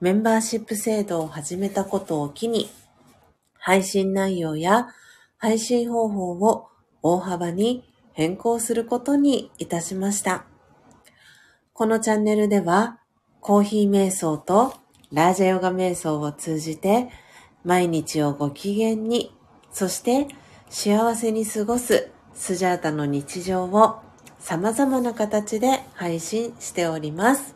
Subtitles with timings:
[0.00, 2.68] メンバーシップ制度を始めたことを機に、
[3.54, 4.88] 配信内容や
[5.38, 6.68] 配信方法を
[7.02, 7.82] 大幅に
[8.12, 10.44] 変更することにいたしました。
[11.72, 12.98] このチャンネルでは、
[13.40, 14.74] コーヒー瞑想と
[15.12, 17.08] ラージャヨガ瞑想を通じて、
[17.64, 19.34] 毎日をご機嫌に、
[19.72, 20.28] そして
[20.68, 24.00] 幸せに過ごすスジャータの日常を
[24.38, 27.55] 様々な形で配信しております。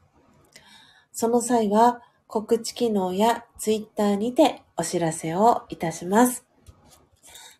[1.11, 6.45] その際は告知機能やツイッターにてお知らせをいたします。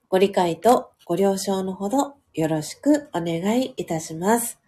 [0.07, 4.59] ご理解とご了承のほどよろしくお願いいたします。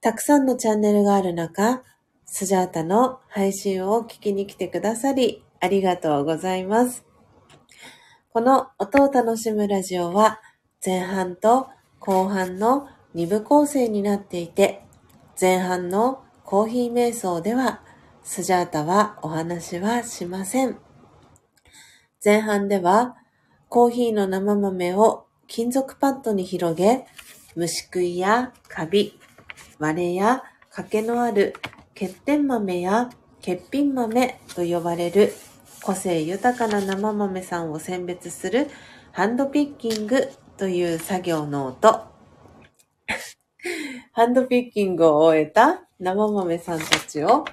[0.00, 1.82] たくさんのチャンネルがある中、
[2.24, 7.04] スジャータの配信を聞きに来てくださりありがとうございます。
[8.32, 10.40] この音を楽しむラジオは
[10.84, 11.68] 前半と
[11.98, 14.82] 後半の2部構成になっていて、
[15.38, 17.80] 前半のコーヒー瞑想では、
[18.24, 20.78] スジャータはお話はしません。
[22.24, 23.14] 前半では、
[23.68, 27.06] コーヒーの生豆を金属パッドに広げ、
[27.54, 29.16] 虫食いやカビ、
[29.78, 31.54] 割れや欠けのある
[31.94, 35.32] 欠点豆や欠品豆と呼ばれる
[35.84, 38.66] 個性豊かな生豆さんを選別する
[39.12, 42.06] ハンドピッキングという作業の音。
[44.10, 47.44] ハンドピッキングを終えた生豆さんたちを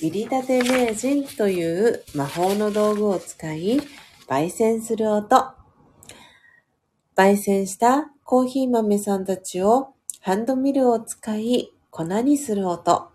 [0.00, 3.80] 入り立て名人という魔法の道具を使い
[4.28, 5.52] 焙煎する音。
[7.16, 13.10] 焙煎したコーヒー豆さんたちをハンドミルを使い粉にする音。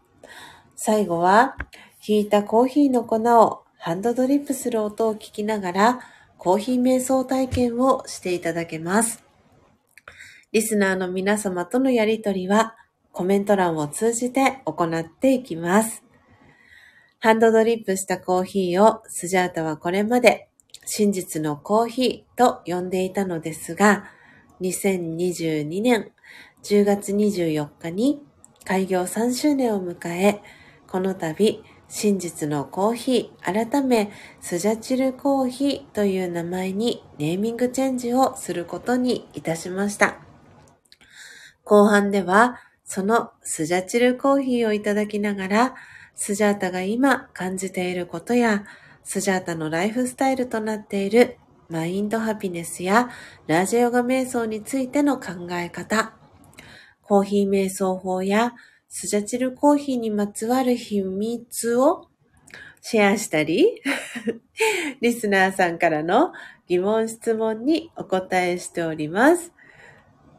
[0.75, 1.55] 最後は
[1.99, 5.99] ひいたコーヒーの粉をハンドドリップする音を聞きながら
[6.37, 9.23] コーヒー瞑想体験をしていただけます。
[10.51, 12.75] リスナーの皆様とのやりとりは
[13.13, 16.03] コメント欄を通じて行っていきます。
[17.19, 20.49] ハンドドリップしたコーヒーをスジャータはこれまで
[20.85, 24.09] 真実のコーヒーと呼んでいたのですが、
[24.61, 26.11] 2022年
[26.63, 28.21] 10月24日に
[28.65, 30.41] 開業3周年を迎え、
[30.87, 40.17] この度真実のコーヒー改めスジャチルコーヒーという名前にネーミングチェンジをすることにいたしました。
[41.63, 42.59] 後半では
[42.93, 45.75] そのスジャチルコーヒーをいただきながら
[46.13, 48.65] スジャータが今感じていることや
[49.03, 53.09] スジャータのライフスタイルとなっているマインドハピネスや
[53.47, 56.13] ラジャヨガ瞑想についての考え方、
[57.01, 58.53] コーヒー瞑想法や
[58.89, 62.09] スジャチルコーヒーにまつわる秘密を
[62.81, 63.81] シェアしたり、
[65.01, 66.31] リスナーさんからの
[66.67, 69.51] 疑問質問にお答えしております。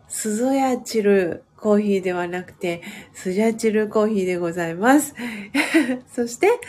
[0.06, 2.83] スゾヤチルコーヒーではなくて、
[3.14, 5.14] スジャチルコーヒーでございます。
[6.14, 6.61] そして、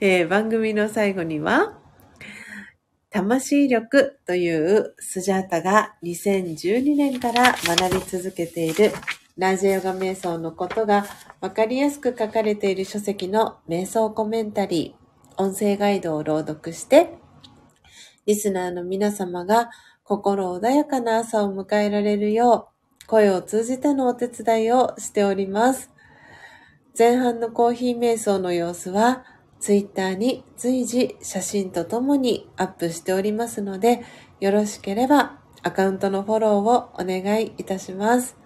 [0.00, 1.78] えー番組の最後には、
[3.10, 8.90] 魂力というスジャータが2012年から学び続けている
[9.38, 11.06] ラジャヨガ瞑想のことが
[11.40, 17.14] わかりやすく書かれている書籍の瞑想コメンタリー、音声ガイドを朗読して、
[18.26, 19.70] リスナーの皆様が
[20.02, 22.79] 心穏やかな朝を迎えられるよう、
[23.10, 25.90] 声を通じてのお手伝いをしております。
[26.96, 29.24] 前半のコーヒー瞑想の様子は、
[29.58, 34.04] ツイッターに随時写真とともにアップしておりますので、
[34.38, 38.36] よろしければアカウントのフォローをお願いいたします。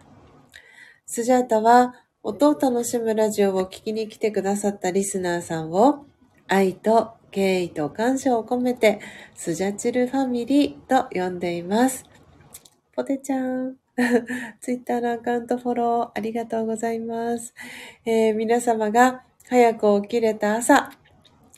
[1.04, 6.06] スジャータは音を楽しむラジオを聞きに来てくださったリスナーさんを
[6.48, 9.00] 愛と敬意と感謝を込めて
[9.34, 12.06] スジャチルファミリーと呼んでいます。
[12.96, 13.83] ポテちゃん。
[14.60, 17.54] ツイッターのアカウントフォローありがとうございます。
[18.04, 20.90] えー皆様が早く起きれた朝、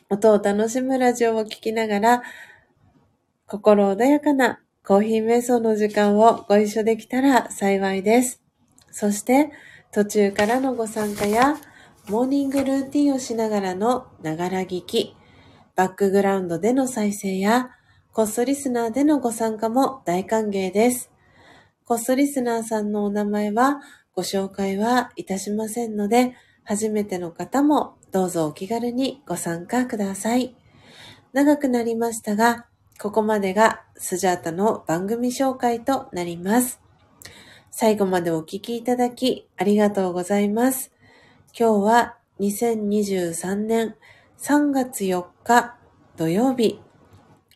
[0.09, 2.23] 音を楽しむラジオを聴きながら、
[3.47, 8.41] 心穏やかなコーヒー瞑想の時間をご一緒できたら幸いです。
[8.91, 9.51] そして、
[9.91, 11.55] 途中からのご参加や、
[12.07, 15.15] モーニングルーティンをしながらのながら聞き、
[15.75, 17.71] バックグラウンドでの再生や、
[18.13, 21.11] コストリスナーでのご参加も大歓迎です。
[21.87, 23.79] コストリスナーさんのお名前は
[24.13, 30.53] ご紹介はいたしませんので、初めての方もどうぞお気軽にご参加ください。
[31.31, 32.65] 長くなりましたが、
[32.99, 36.81] ここまでがスジャータの番組紹介となります。
[37.71, 40.91] 最後までお聞きいただきありがとうございます。
[41.57, 43.95] 今日は2023年
[44.39, 45.77] 3月4日
[46.17, 46.81] 土曜日。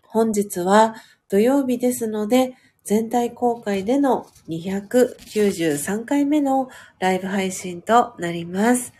[0.03, 0.95] 本日は
[1.27, 2.55] 土曜日ですので、
[2.91, 6.67] 全体公開での293回目の
[6.99, 8.91] ライブ配信となります。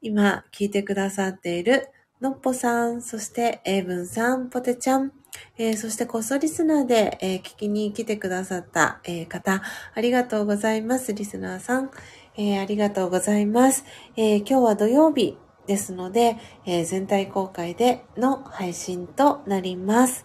[0.00, 1.88] 今聞いてくださっている
[2.20, 5.10] のっぽさん、そしてエイブンさん、ポテちゃん、
[5.58, 9.60] えー、そしてこっそリスナーで、えー、聞きに来てくださった、えー、方、
[9.92, 11.12] ありがとうございます。
[11.12, 11.90] リスナーさん、
[12.36, 13.84] えありがとうございます。
[14.16, 20.24] え今日は土曜日ですので、え全体公開での配信となります。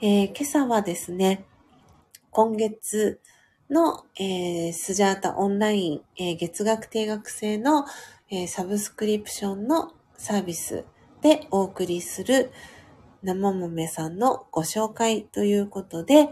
[0.00, 1.46] え今朝はですね、
[2.34, 3.20] 今月
[3.70, 7.84] の、えー、スジャータオンライン、えー、月額定額制の、
[8.28, 10.84] えー、サブスクリプションのサービス
[11.22, 12.50] でお送りする
[13.22, 16.30] 生豆さんのご紹介ということで、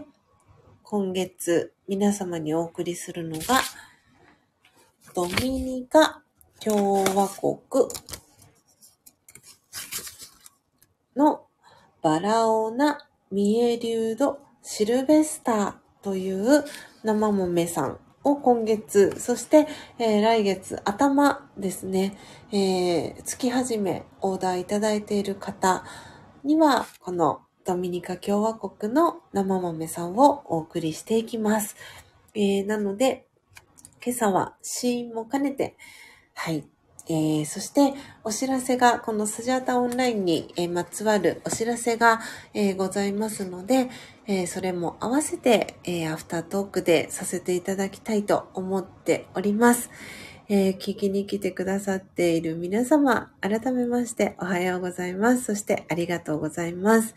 [0.83, 3.61] 今月皆様にお送りするのが、
[5.15, 6.21] ドミニカ
[6.59, 7.87] 共和国
[11.15, 11.45] の
[12.01, 15.82] バラオナ・ミエリュード・シルベスター。
[16.03, 16.63] という
[17.03, 19.67] 生豆さんを今月、そして、
[19.97, 22.17] えー、来月頭ですね、
[22.51, 25.83] えー、月始めオーダーいただいている方
[26.43, 31.75] には、このドミニカ共和国の生豆さんをお送りしていきます。
[32.35, 33.25] えー、なので、
[34.05, 35.77] 今朝はシーンも兼ねて、
[36.33, 36.65] はい、
[37.09, 37.93] えー、そして、
[38.23, 42.21] お知らせが、このスジャータオンラインに、えー、まつわるお知らせが、
[42.53, 43.89] えー、ございますので、
[44.25, 49.89] えそれも合わせて、えアフタートークでさせていただきたいと思っております。
[50.47, 55.43] え聞きに来てくださっている皆様、改めましておはようございます。
[55.43, 57.15] そしてありがとうございます。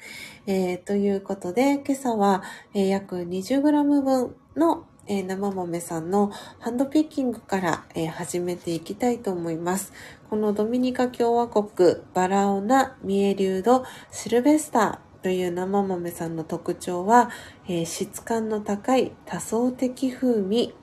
[0.48, 2.42] えということで、今朝は、
[2.74, 9.92] え約 20g 分のえー、生豆さんのハンドピッキングから、えー、始めていきたいと思います。
[10.28, 17.30] このドミニカ共和国バラオナミエリュードシルベスターという生豆さんの特徴は、
[17.68, 20.74] えー、質感の高い多層的風味、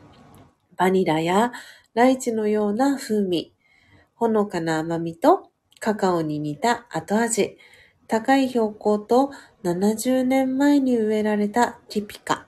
[0.77, 1.51] バニラや
[1.93, 3.53] ライチのような風味、
[4.15, 5.49] ほのかな甘みと
[5.79, 7.57] カカオに似た後味、
[8.07, 9.31] 高い標高と
[9.63, 12.45] 70年前に植えられたティピカ、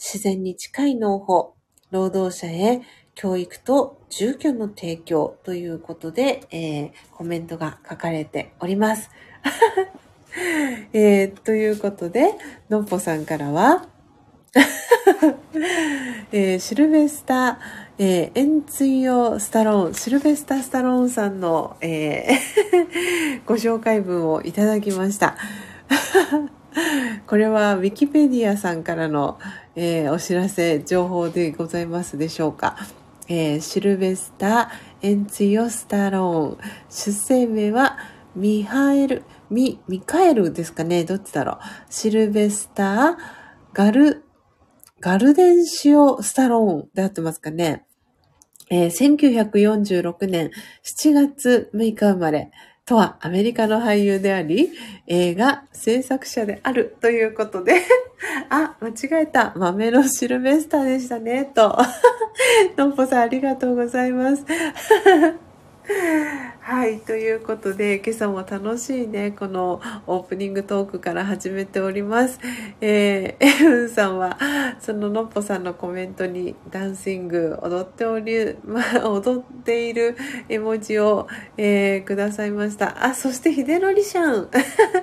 [0.00, 1.54] 自然に近い農法、
[1.90, 2.80] 労働者へ
[3.14, 9.10] 教育と住居の提供ということで、えー、コメントが書かれております。
[10.94, 12.34] えー、ということで、
[12.70, 13.88] のっぽさんからは、
[16.32, 17.58] えー、シルベスタ、
[17.98, 25.36] えー、エンツイオ・スタローン、シルベスタ・スタローンさんの、えー、 ご紹介文をいただきました。
[27.26, 29.38] これはウィキペディアさんからの、
[29.74, 32.76] えー、お知らせ、情報でございますでしょうか。
[33.28, 36.70] えー、シルベスター・エンツィオ・スタローン。
[36.88, 37.98] 出生名は
[38.34, 41.56] ミハエル、ミ、ミカエルですかねどっちだろう。
[41.88, 43.16] シルベスター・
[43.72, 44.24] ガル、
[45.00, 47.84] ガルデンシオ・スタローンで合ってますかね
[48.72, 50.52] えー、1946年
[50.84, 52.52] 7月6日生まれ。
[52.90, 54.72] とはアメリカの俳優であり、
[55.06, 57.82] 映画制作者であるということで
[58.50, 59.52] あ、間違えた。
[59.54, 61.78] 豆のシルベスターでしたね、と。
[62.76, 64.44] のっぽさんありがとうございます。
[66.70, 67.00] はい。
[67.00, 72.38] ということで、今朝も楽しいね、このオープニングトークから始めております。
[72.80, 74.38] えー、エフンさんは、
[74.78, 80.16] そののっぽさんのコメントにダンシング、踊っており、ま、踊っている
[80.48, 83.04] 絵文字を、えー、くださいました。
[83.04, 84.48] あ、そしてひでのりしゃん。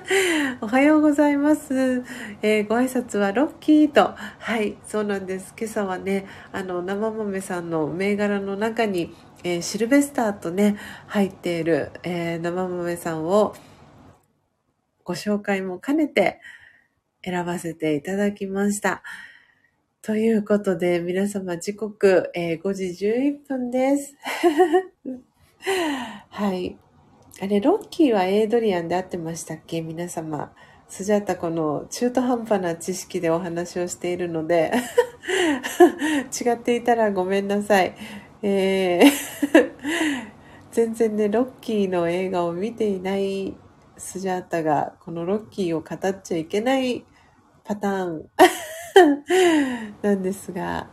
[0.62, 2.02] おはようございます。
[2.40, 4.14] えー、ご挨拶はロッキーと。
[4.38, 5.52] はい、そうなんです。
[5.58, 9.14] 今朝はね、あの、生豆さんの銘柄の中に、
[9.44, 10.76] えー、シルベスターとね、
[11.06, 13.54] 入っている、えー、生豆さんを
[15.04, 16.40] ご紹介も兼ねて
[17.22, 19.02] 選ばせていただきました。
[20.02, 24.16] ということで、皆様時刻、えー、5時11分です。
[26.30, 26.76] はい。
[27.40, 29.80] あれ、ロッキーはエイドリアンで合ってましたっけ？
[29.82, 30.52] 皆様。
[30.88, 34.72] スジャタこの中途半端な知識でお話をしているので
[36.40, 37.94] 違っていたらごめんなさい。
[38.42, 39.08] えー
[40.70, 43.56] 全然ね、ロッキーの映画を見ていない
[43.96, 47.04] スジャータが、このロッキーを語っちゃいけない
[47.64, 48.30] パターン
[50.02, 50.88] なんですが、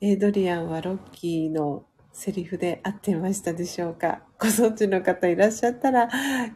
[0.00, 4.20] エイドリアンはロッキーのセリフで合ってましたでしょうか？
[4.38, 6.08] ご存知の方いらっしゃったら、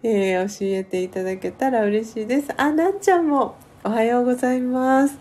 [0.02, 2.52] えー、教えていただけたら嬉しいです。
[2.56, 5.18] あ、なんちゃんもおはようございます。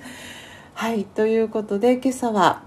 [0.73, 2.66] はい、ということで今朝は、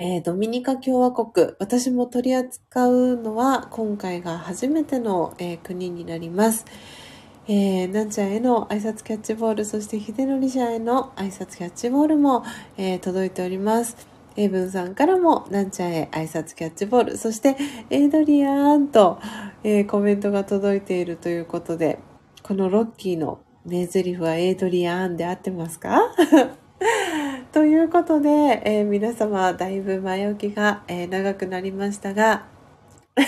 [0.00, 6.66] えー、ドミニカ共和国、私も取り扱うのは今回が初めての、えー、国になります。
[7.48, 12.44] えー、なんちゃんへの挨拶キャッチボール、そして秀則ちゃんへの挨拶キャッチボールも、
[12.76, 13.96] えー、届いております。
[14.36, 17.56] エイブンさんからも、なんちゃんへ挨拶キャッチボール、そして、
[17.90, 19.18] エイドリアンと、
[19.64, 21.98] え、コメントが届いているということで、
[22.44, 26.14] このロッキーの名台詞はエイドリアンで合ってますか？
[27.58, 28.28] ということで、
[28.64, 32.46] えー、皆様、だいぶ前置きが、えー、長くなりましたが、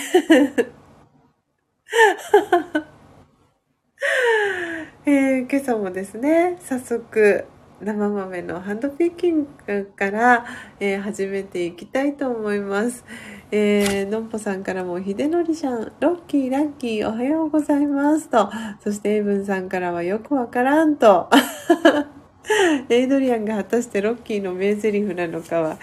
[5.05, 7.43] えー、今朝もですね、早速、
[7.81, 10.45] 生豆のハンドピッキングから、
[10.79, 13.03] えー、始めていきたいと思います。
[13.51, 18.49] えー、のんぽさんからも、ひでのりちゃん、ロッキー、ラッキー、おはようございますと、
[18.81, 21.29] そしてエイブンさんからはよくわからんと、
[22.89, 25.77] エイドリアンが果たしてロッキーの名台詞なのかは、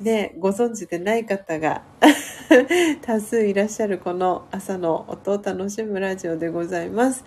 [0.00, 1.82] ね、ご存知でない方が
[3.02, 7.24] 多数いらっしゃるこの朝の音を楽しむラジオでございます。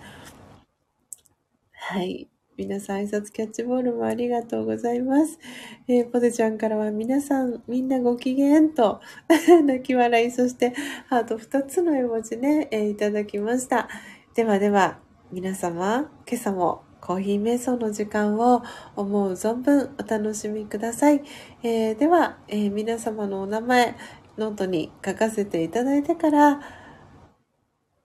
[1.72, 2.28] はい。
[2.56, 5.40] 皆さん挨拶キャッチボールもありがとうございます。
[5.88, 9.00] えー、ポテちゃんからは皆さんみんなご機嫌と
[9.64, 10.72] 泣き笑い、そして
[11.08, 13.88] ハート2つの絵文字ね、えー、いただきました。
[14.34, 15.00] ではでは
[15.32, 18.62] 皆様、今朝もコーヒー瞑想の時間を
[18.96, 21.22] 思う存分お楽しみください。
[21.62, 23.94] えー、では、え皆様のお名前、
[24.38, 26.60] ノートに書かせていただいてから、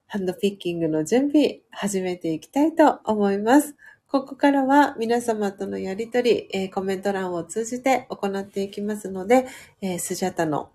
[0.07, 3.77] ハンドピッキングの準備、始めていきたいと思います。
[4.09, 9.47] ここからは皆様とのやりとり、えー、コメント欄を通じて行っていきますので、
[9.81, 10.71] えー、スジャタの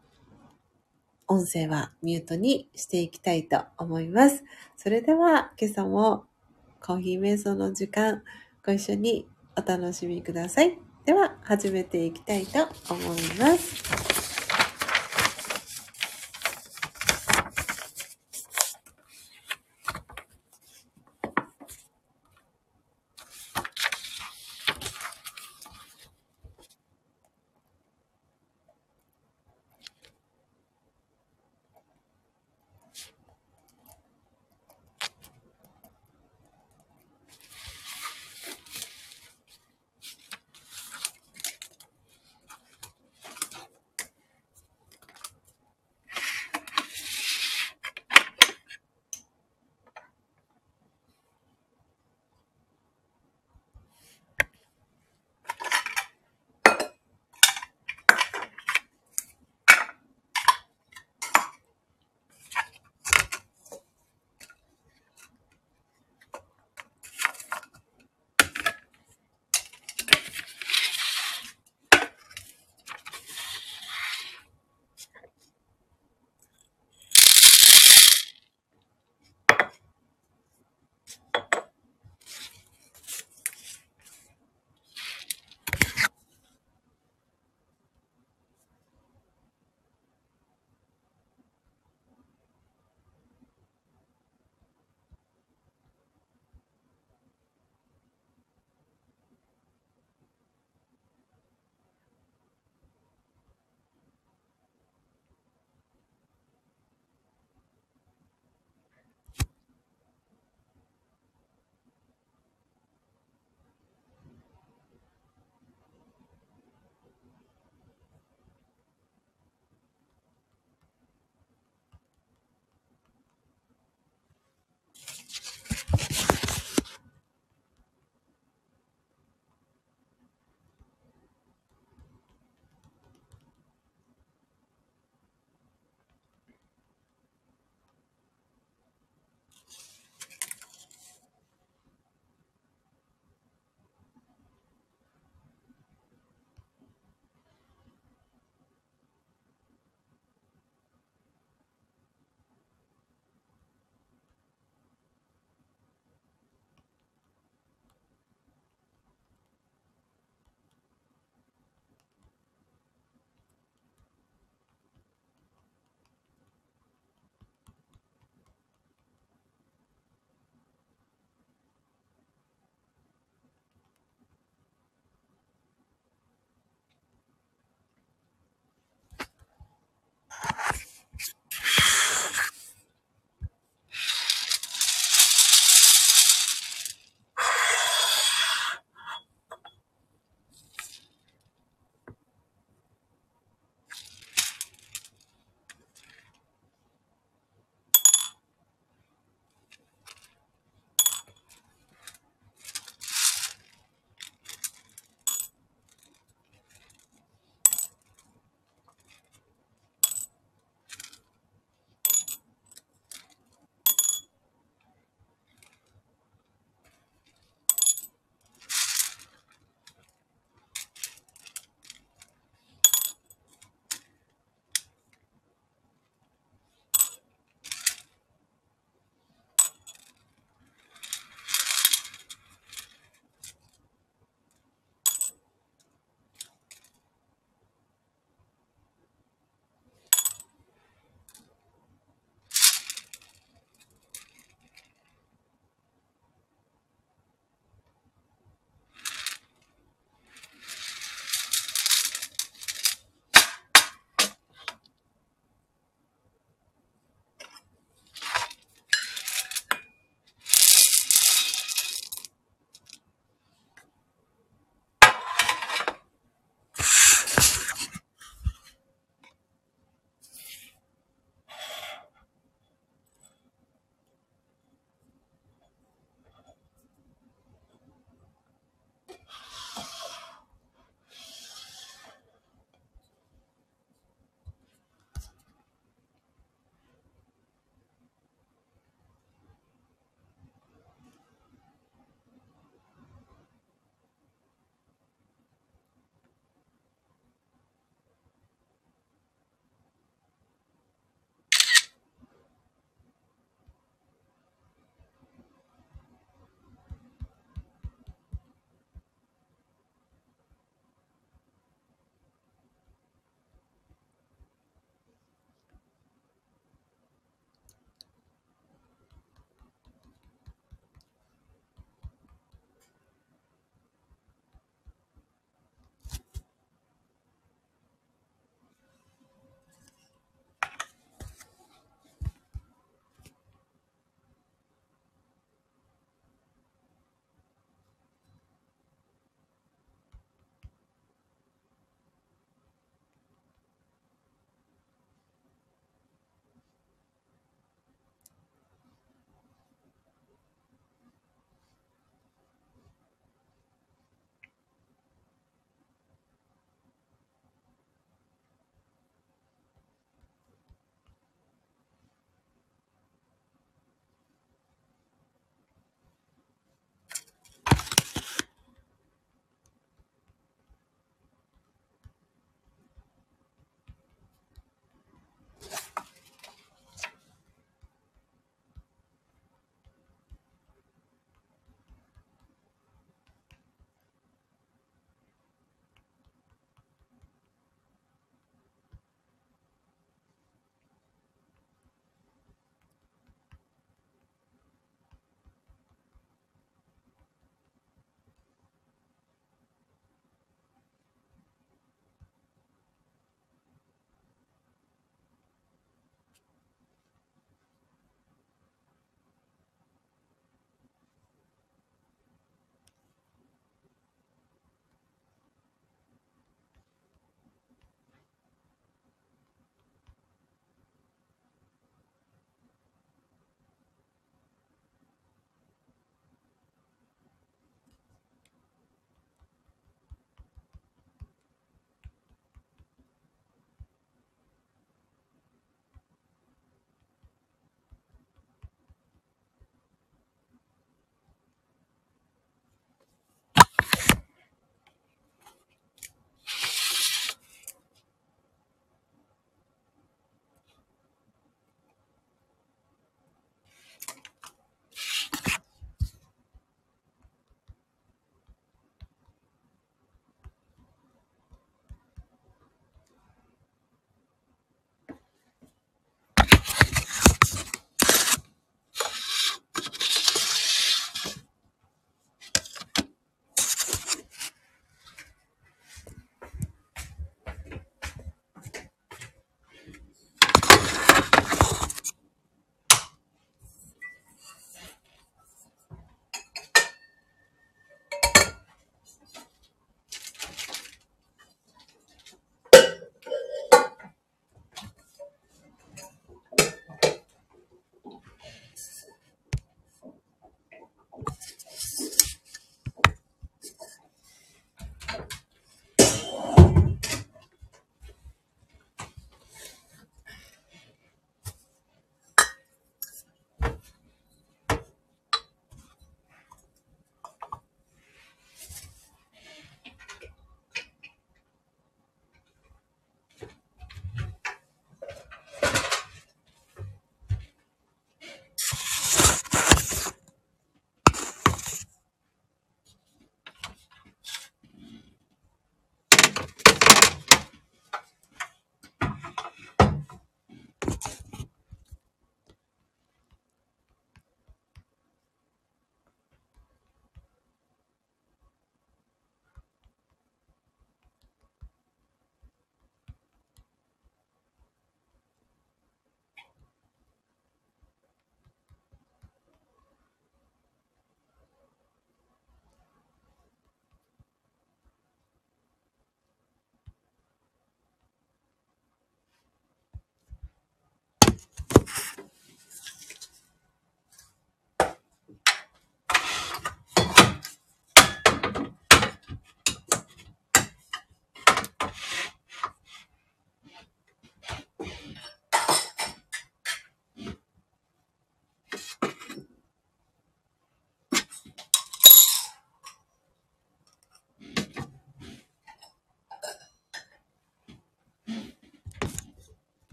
[1.27, 4.45] 音声はミュートにしていきたいと思います。
[4.77, 6.25] それでは今朝も
[6.85, 8.23] コーヒー瞑想の時間
[8.63, 10.79] ご一緒にお楽しみください。
[11.07, 14.14] では始めていきたいと思います。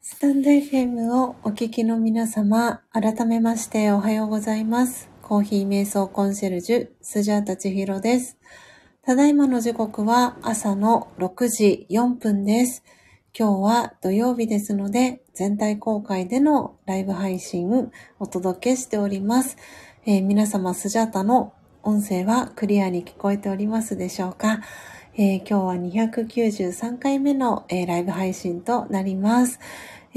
[0.00, 5.08] スタンド FM をお聞きの皆様、改めましておはようございます。
[5.22, 8.36] コーヒー瞑想コンシェルジュ、スジャータチヒロです。
[9.02, 12.82] ただいまの時刻は朝の6時4分です。
[13.38, 19.56] 今日は土曜日ですので、全体公開でのライブ配信お届けしております。
[20.10, 21.52] えー、皆様、スジャタの
[21.82, 24.60] 音声はクリアに聞こえておりますでしょうか、
[25.18, 29.60] えー、今日は293回目の、えー、ライブ配信となります。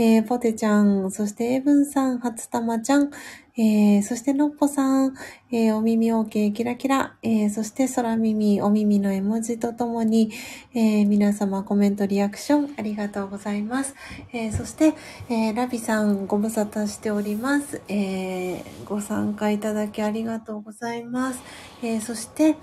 [0.04, 3.12] えー、ポテちゃん、そしてエブンさん、初玉ちゃん、
[3.56, 5.14] えー、そしてのっぽさん、
[5.52, 10.32] えー、お耳 OK キラキラ、えー、そして空耳、お耳の絵文字とともに、
[10.74, 13.94] えー、皆様コメント、リアクションありがとうございます。
[14.34, 14.96] えー、そして、
[15.30, 17.84] えー、ラビさんご無沙汰しております。
[17.88, 21.44] えー、ご参加いただきありがとうございます。
[21.84, 22.56] えー、そして、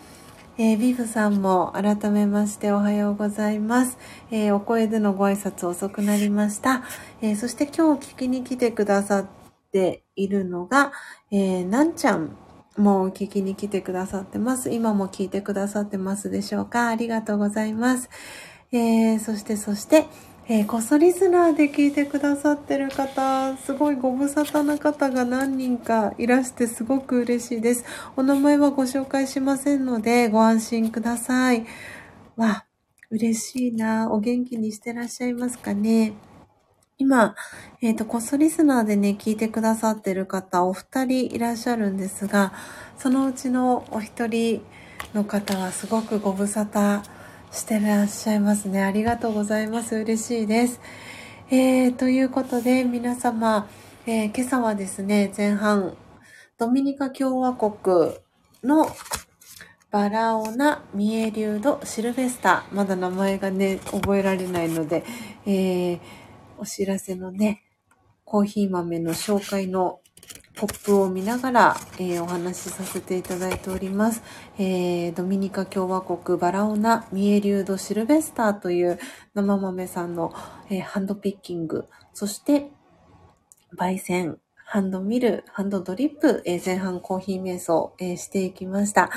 [0.61, 3.97] えー、ビフさんも改めましておはようございます。
[4.33, 6.83] えー、お声でのご挨拶遅くなりました。
[7.23, 9.27] えー、そして今日聞きに来てくださっ
[9.71, 10.91] ているのが、
[11.31, 12.37] えー、なんちゃん
[12.77, 14.71] も聞きに来てくださってます。
[14.71, 16.89] 今も聞いてくださってますでしょうか？
[16.89, 18.11] ありがとうございます。
[18.73, 20.07] えー、そしてそして、
[20.51, 27.85] えー、こっそリスナーで聞いてくださってる方、すごいご無沙汰な方が何人かいらしてすごく嬉しいです。
[28.17, 31.67] お名前はご紹介しませんのでご安心ください。
[32.37, 32.65] わ、
[33.11, 34.11] 嬉しいな。
[34.11, 36.15] お元気にしてらっしゃいますかね。
[36.97, 37.35] 今、
[37.83, 42.55] えっ、ー、と、こっそリスナーでね、聞いてくださってる方、お二人いらっしゃるんですが、
[42.97, 44.63] そのうちのお一人
[45.13, 47.18] の方はすごくご無沙汰
[47.53, 48.83] してらっしゃいますね。
[48.83, 49.97] ありがとうございます。
[49.97, 50.81] 嬉しいです。
[51.51, 53.69] えー、ということで、皆様、
[54.07, 55.97] えー、今朝はですね、前半、
[56.59, 58.13] ドミニカ共和国
[58.63, 58.89] の
[59.91, 62.65] バラオナ・ミエリュード・シルベスタ。
[62.71, 65.05] まだ名前がね、覚えられないので、
[65.47, 66.01] えー、
[66.59, 67.65] お知らせのね、
[68.25, 70.01] コーヒー豆の紹介の
[70.59, 74.25] ポップを見ながら、えー、お話しさせていただいております。
[74.59, 78.99] えー、ドミニカ共和国バラオナミエリュードシルベスターという
[79.35, 80.35] 生豆さんの、
[80.69, 82.73] えー、ハンドピッキング、そして
[83.79, 89.11] 焙煎、ハンドミル、ハンドドリップ、え、前半コーヒー瞑想、え、していきました。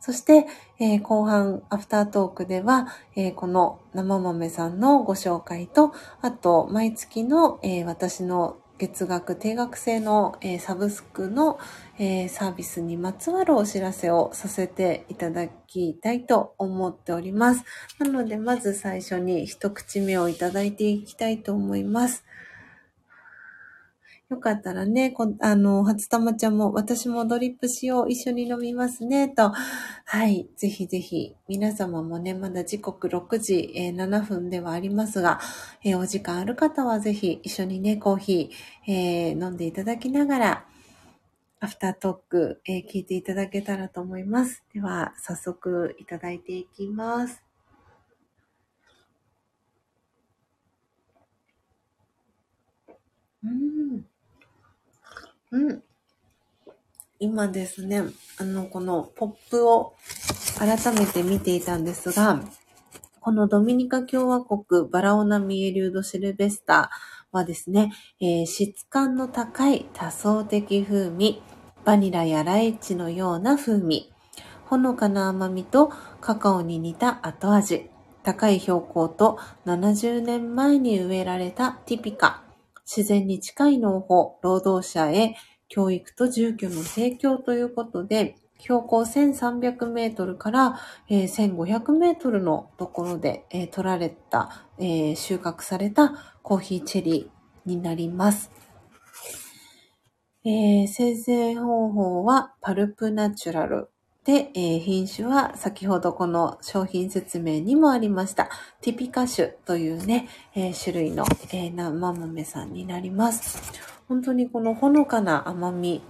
[0.00, 0.46] そして、
[0.78, 5.92] え、後半アフタートークでは、え、この生豆さんのご紹介と、
[6.22, 11.58] あと毎月の、え、私の月額定額制の、え、サブスクの、
[11.98, 17.64] え、サービスにまつわるお知らせをさせていただきたいと思っております。
[17.98, 22.24] なので、まず最初に一口目をいただいていきたいと思います。
[24.28, 29.52] よかったらね、こあの、初玉ちゃんも、私もドリップしよう、一緒に飲みますね、と。
[30.04, 30.48] はい。
[30.56, 35.38] ぜひぜひ、皆様もね、まだ時刻6時、えー、7分ではありますが、
[35.84, 40.66] えー、お時間ある方はぜひ一緒にね、コーヒー、えー、飲んでいただきながら、
[41.60, 44.64] アフタートーク、え聞いていただけたらと思います。
[44.74, 47.44] では、早速いただいていきます。
[53.44, 54.15] うん。
[55.56, 55.82] うん。
[57.18, 58.02] 今ですね、
[58.38, 59.94] あの、このポップを
[60.58, 62.42] 改めて見ていたんですが、
[63.20, 66.90] このドミニカ共和国バラオナミエリュードシルベスタ
[67.32, 71.40] はですね、えー、質感の高い多層的風味、
[71.86, 74.12] バニラやライチのような風味、
[74.66, 77.88] ほのかな甘みとカカオに似た後味、
[78.22, 82.45] 高い標高と70年前に植えられたティピカ、
[82.86, 85.34] 自然に近い農法、労働者へ
[85.68, 98.50] 教育と住居の提供ということで、標高1300メートルから、えー、1500メートルのところで、え、取られた、え、収穫されたコーヒーチェリーになります。
[100.44, 103.90] えー、生成方法はパルプナチュラル
[104.26, 108.50] で、えー、品種は先ほどこの商品説明にもありました、
[108.80, 113.72] ティピカ種というね、えー、種類の、えー、生豆さんになります。
[114.08, 116.02] 本当にこのほのかな甘み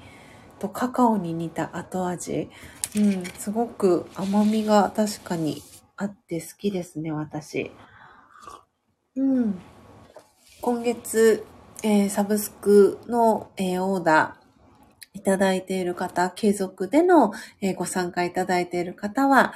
[0.59, 2.49] とカカオに似た後味、
[2.97, 5.63] うん、すごく甘みが確かに
[5.97, 7.71] あって好きですね、私。
[9.15, 9.61] うん。
[10.63, 11.45] 今月、
[11.83, 14.46] えー、サブスクの、えー、オーダー、
[15.17, 17.33] いただいている方、継続での、
[17.77, 19.55] ご参加いただいている方は、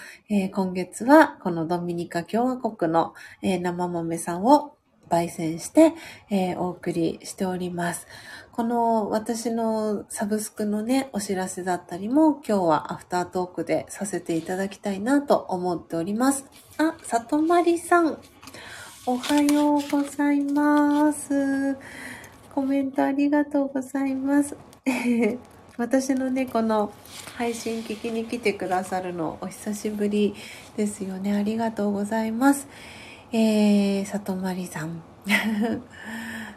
[0.52, 4.72] 今月はこのドミニカ共和国の、生豆さんを
[5.10, 5.92] 焙煎して、
[6.30, 8.06] え、お送りしております。
[8.52, 16.46] この私のサブスクのね、お知らせだったりも今日はアフタートークでさせていただきたいなと思っております。
[16.78, 18.18] あ、里まりさん。
[19.06, 21.76] おはようございます。
[22.54, 24.56] コメントありがとうございます。
[25.76, 26.92] 私のね、この
[27.36, 30.34] 配信聞きに来てくださるのお久しぶり
[30.76, 31.34] ですよね。
[31.34, 32.66] ありがとうございます。
[33.32, 35.02] えー、里まりさん。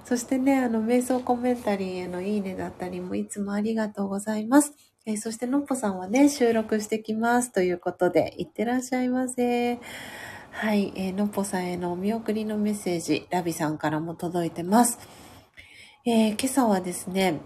[0.06, 4.74] そしてね、あの、瞑想コメンタリーへのいいねだったりもいつもありがとうございます。
[5.06, 9.80] えー、そしてのっぽさんはね、収録してきますということで、いってらっしゃいませ。
[10.52, 15.00] はい、えー、のっぽさんへのお見送りのメッセージ、ラビさんからも届いてます。
[16.06, 17.40] えー、今朝はですね、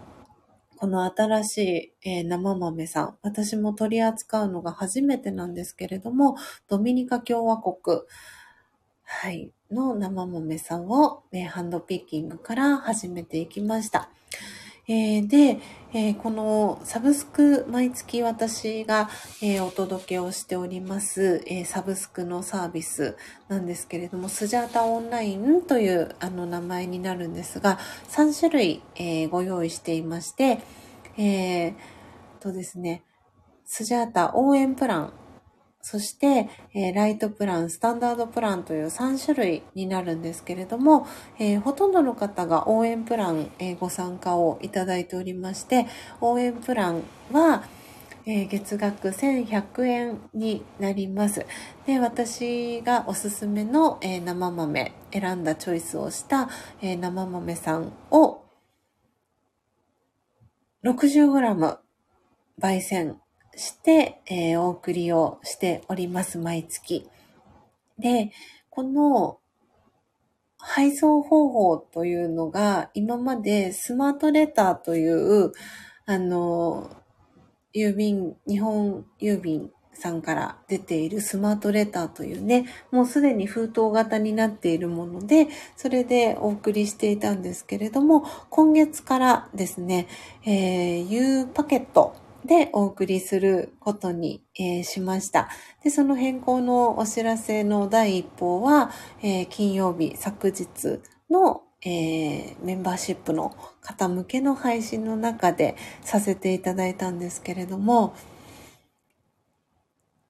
[0.78, 1.58] この新し
[2.04, 6.38] い、えー、生豆さん、私も取り扱うのが初めてなんですけれども、
[6.68, 8.02] ドミニカ共和国、
[9.04, 14.10] はい、の生豆さんを、えー、ハンドピッキングから始めていきました。
[14.90, 15.60] えー、で、
[15.94, 19.10] えー、このサブスク毎月私が、
[19.42, 23.18] えー、お届けをしております、えサブスクのサービス
[23.50, 30.60] なんですけれども、スジャータオンラインというあの名前になるんですが、3種類、えご用意していまして、
[31.18, 31.74] えー
[32.40, 33.04] とですね、
[33.66, 35.14] スジャータ応援プラン
[35.90, 41.08] そして、えー、ライトプラン、スタンダードプランという3種類になるんですけれども、
[41.40, 45.88] えー、ほとんどの方が応援プラン、えー、ご参加をいただいておりまして、
[46.20, 47.64] 応援プランは、
[48.26, 51.46] え月額1100円になります。
[51.86, 56.50] で、私がおすすめの、え生豆、選んだチョイスをした、
[56.82, 58.44] え生豆さんを
[60.84, 61.78] 60g
[62.60, 63.22] 焙煎
[63.58, 67.10] して、えー、お送りをしております、毎月。
[68.00, 68.32] で、
[68.70, 69.40] この
[70.58, 75.52] 配送方法というのが、今までスマートレターという、
[76.06, 76.96] あの、
[77.74, 90.08] 郵便、日本郵便さんから出ているスマートレターというね、もうすでに封筒型になっているもので、それでお送りしていたんですけれども、今月からですね、
[90.46, 92.16] えー、U パケット
[92.46, 95.50] でお送りすることに、えー、しました。
[95.84, 98.92] で、その変更のお知らせの第一報は、
[99.22, 101.00] えー、金曜日、昨日
[101.30, 108.14] の、えー、メンバーシップの方向けの配信の中でさせていただいたんですけれども、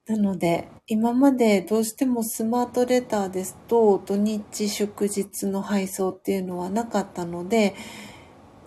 [0.08, 7.74] なので、今までどうしてもスマートレターですと、土日祝日の配送っていうのはなかったので、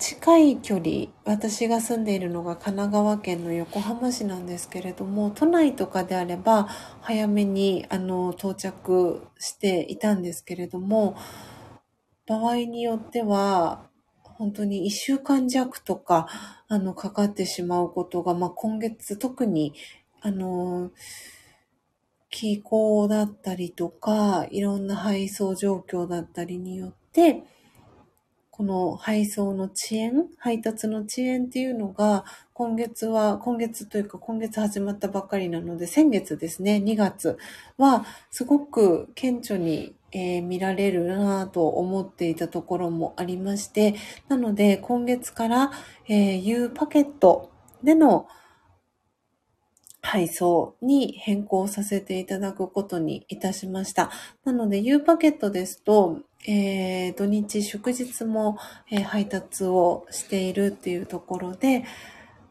[0.02, 6.66] 近い距離私が住んでいるのが神奈川県の横浜市なんですけれども都内とかであれば
[7.02, 11.16] 早めにあの到着していたんですけれども
[12.26, 13.84] 場合によっては
[14.24, 16.26] 本当に1週間弱とか
[16.66, 19.72] あのかかってしまうことが、まあ、今月特に
[20.20, 20.90] あの
[22.28, 27.44] 気候だったりとかいろんな配送状況だったりによって
[28.62, 37.38] この配送の遅延、配達の遅延っていうのが、今月は、今月というか今月始まったばっかりなので、先月ですね、2月
[37.76, 43.96] は、すごく顕著に、えー、見られるなぁと思っていたところもありまして、
[44.28, 45.72] なので、今月から、
[46.06, 47.50] えー、U パケット
[47.82, 48.28] での
[50.02, 54.10] 配送に変更させていただくことにいたしました。
[54.44, 58.58] なので U パケットですと、えー、土日祝日も、
[58.90, 61.84] えー、配達をしているっていうところで、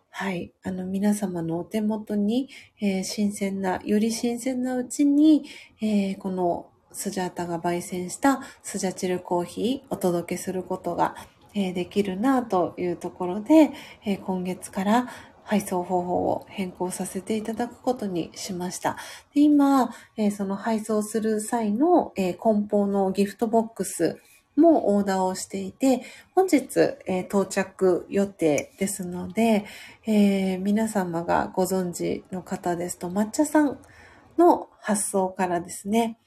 [0.09, 0.51] はい。
[0.63, 2.49] あの、皆様のお手元に、
[2.81, 5.45] えー、新鮮な、より新鮮なうちに、
[5.81, 11.15] え、このスジャータが焙煎したスジャチルコーヒーお届けすることが、
[11.53, 13.71] え、できるなというところで、
[14.05, 15.07] え今月から、
[15.51, 18.95] 配送方法を変更させていただくことにしました。
[19.35, 24.21] で今、えー、その配送する際の、えー、梱包のギフトボックス
[24.55, 26.03] もオーダーをしていて、
[26.35, 29.65] 本日、えー、到着予定ですので、
[30.07, 33.77] え皆様がご存知の方ですと、抹茶さん
[34.37, 36.17] の発送からですね、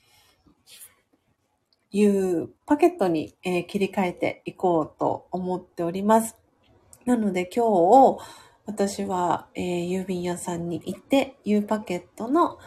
[1.93, 6.37] いうパケットに、え切り替えていこうと思っております。
[7.07, 7.65] なので今
[8.19, 12.59] 日、私は、えー、郵便屋さんに行って、U パケットの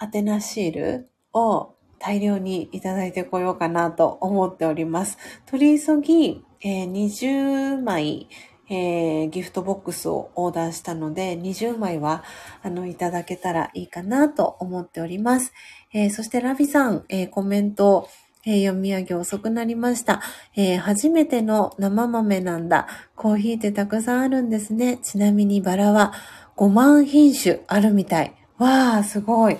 [0.00, 5.16] 宛名シールを大量にいただいてこようかなと思っております。
[5.46, 8.28] 取り急ぎ、えー、20枚、
[8.68, 12.24] えー、ギフトボックスをオーダーしたので、20枚は、
[12.62, 15.52] あの、いただけたらいいかなと思っております。
[15.94, 18.08] えー、そしてラビさん、えー、コメント、
[18.44, 20.20] えー、読み上げ遅くなりました。
[20.56, 22.88] えー、初めての生豆なんだ。
[23.14, 24.98] コーヒーってたくさんあるんですね。
[25.02, 26.12] ちなみにバラは
[26.56, 28.34] 5万品種あるみたい。
[28.58, 29.58] わー、すごい。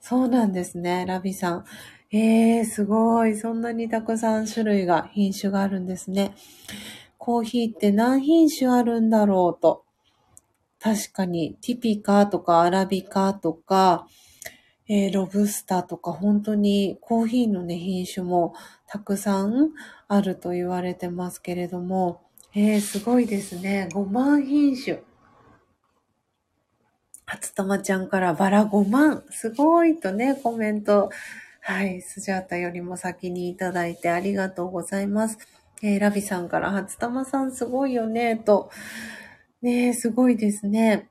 [0.00, 1.64] そうなんですね、ラビさん。
[2.12, 3.36] えー、すごい。
[3.36, 6.34] そんなにたくさん種類が、品種があるんですね。
[7.18, 9.84] コーヒーって何品種あるんだろうと。
[10.80, 14.08] 確かに、ティピカとかアラビカとか、
[14.92, 18.54] えー、ロブスターとか本当にコーヒーのね、品種も
[18.88, 19.70] たくさん
[20.08, 22.22] あると言われてますけれども、
[22.56, 23.88] えー、すごいですね。
[23.92, 24.98] 5万品種。
[27.24, 29.22] 初玉ちゃんからバラ5万。
[29.30, 31.10] すごいとね、コメント。
[31.60, 32.02] はい。
[32.02, 35.38] スジャータよりも先にいただいてありがとうございます。
[35.82, 38.72] えー、ラビさんから初玉さんすごいよね、と。
[39.62, 41.08] ねすごいですね。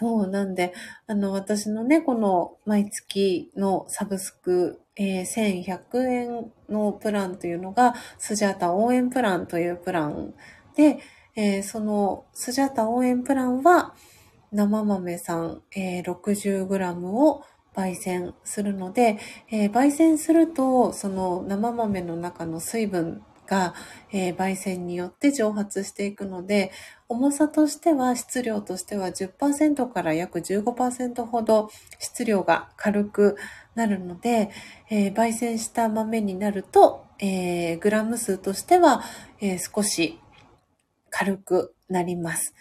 [0.00, 0.72] そうなんで、
[1.06, 10.32] あの、私のね、この毎月のサブスク、えー、1100円のプランというのが、スジャータ応援プランというプラン
[10.74, 11.00] で、
[11.36, 13.94] えー、そのスジャータ応援プランは、
[14.52, 17.44] 生豆さん、えー、60g を
[17.76, 19.18] 焙煎するので、
[19.50, 23.74] えー、焙煎すると、その生豆の中の水分が、
[24.12, 26.70] えー、焙煎によって蒸発していくので、
[27.08, 31.68] 重さとしては、質量としては10%から約15%ほど
[31.98, 33.36] 質量が軽く
[33.74, 34.50] なるので、
[34.88, 39.02] えー、焙煎した豆になると、えー、グラム数としては、
[39.40, 40.20] え、少し
[41.10, 42.54] 軽くなります。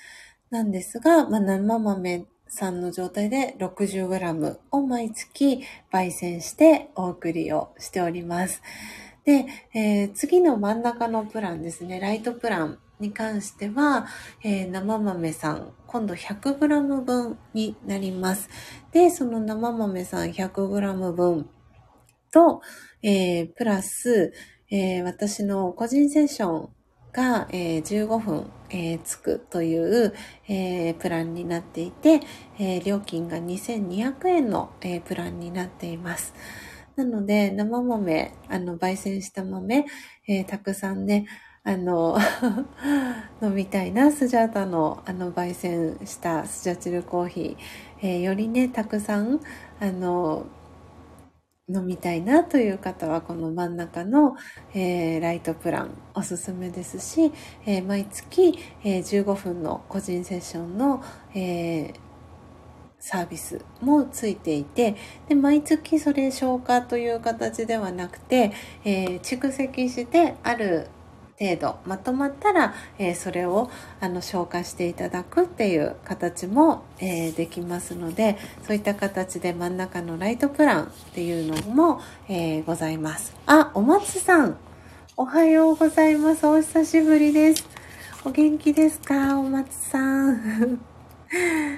[0.49, 5.61] なんですが、まあ、生豆さんの状態で 60g を毎月
[5.93, 8.63] 焙煎してお送りをしております。
[9.29, 9.45] で、
[9.75, 14.07] えー、次の真ん中のプランですね、ライトプランに関しては、
[14.43, 18.49] えー、生豆さん、今度 100g 分になります。
[18.91, 21.47] で、その生豆さん 100g 分
[22.31, 22.61] と、
[23.03, 24.33] えー、プラス、
[24.71, 26.69] えー、私の個人セッション
[27.13, 30.15] が、えー、15分、えー、つくという、
[30.47, 32.21] えー、プランになっていて、
[32.57, 36.33] え料金が2200円の、えプランになっています。
[36.99, 39.85] なので、生豆、あの、焙煎した豆、
[40.27, 41.27] えたくさんね、
[41.63, 42.17] あの
[43.41, 47.57] 飲みたいな、スジャータの、あの、焙煎したスジャチルコーヒー、
[48.01, 49.39] えー、よりね、たくさん、
[49.79, 50.47] あの、
[51.69, 54.35] 飲みたいなという方は、この真ん中の、
[54.73, 57.31] えー、ライトプランおすすめですし、
[57.65, 61.01] えー、毎月、え15分の個人セッションの、
[61.33, 61.93] え
[62.99, 64.95] サービスもついていて
[65.27, 68.51] で毎月それ消化という形ではなくて、
[68.83, 70.87] え蓄積してある
[71.39, 73.71] 程度まとまったら、えー、それを
[74.01, 83.33] あの消化していただくっていう形も、えー、できますのでそういった形で真ん中のライトプランっていうのも、えー、ございます。
[83.45, 84.57] あ、お松さん
[85.15, 86.45] おはようございます。
[86.45, 87.67] お久しぶりです。
[88.25, 89.99] お元気ですかお松さ
[90.31, 90.88] ん？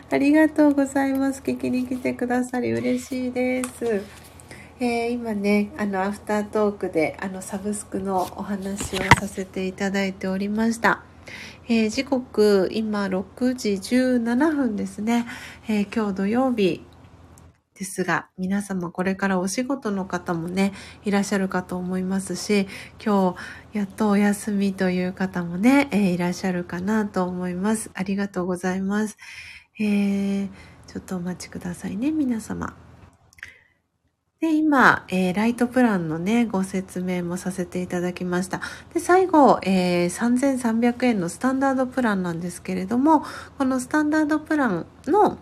[0.09, 1.41] ありがとうございます。
[1.41, 4.01] 聞きに来てくださり嬉しいです。
[4.79, 11.03] えー、今ね、あの、アフタートークで、あの、サブスクのお話をさせていただいておりました。
[11.67, 15.27] えー、時刻、今、6時17分ですね。
[15.67, 16.81] えー、今日土曜日
[17.81, 20.71] ですが、皆様これからお仕事の方もね、
[21.03, 22.67] いらっしゃるかと思いますし、
[23.03, 23.35] 今
[23.73, 27.89] 日、やっとお休みという方もね、えー、いらっしゃるかなと思います。
[27.95, 29.17] ありがとうございます。
[29.79, 30.49] えー、
[30.85, 32.77] ちょっとお待ちくださいね、皆様。
[34.39, 38.61] で、今、えー、ライトプランのね、ご説明もさせていただきました。
[38.93, 43.23] で、最後、えー、3300円のスタンダードプランなんですけれども、
[43.57, 45.39] このスタンダードプランの、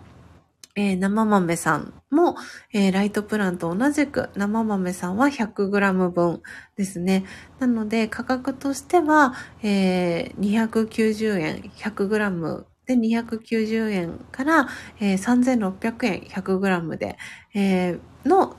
[0.76, 2.36] えー、生豆さんも、
[2.72, 6.42] えー、ライトプランと同じく生豆さんは 100g 分
[6.76, 7.24] ですね。
[7.58, 14.68] なので価格としては、えー、290円 100g で290円から、
[15.00, 17.18] えー、3600円 100g で、
[17.54, 18.56] えー、の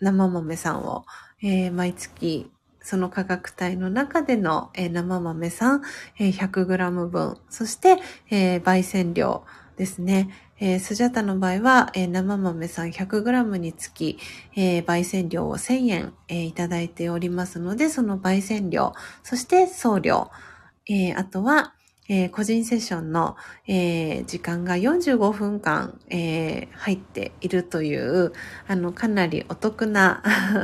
[0.00, 1.04] 生豆さんを、
[1.42, 2.50] えー、毎月
[2.84, 5.82] その価格帯の中での、えー、生豆さん、
[6.18, 7.96] えー、100g 分、そして、
[8.30, 9.44] えー、焙煎量
[9.78, 10.28] ですね。
[10.60, 14.18] えー、スジャタの場合は、えー、生豆さん 100g につき、
[14.56, 20.30] えー、焙煎量を1000円、えー、いただいておりますので、その焙煎量、そして送料、
[20.86, 21.74] えー、あとは、
[22.08, 23.36] えー、個人セッションの、
[23.66, 28.32] えー、時間が45分間、えー、入っているという、
[28.68, 30.22] あの、かなりお得な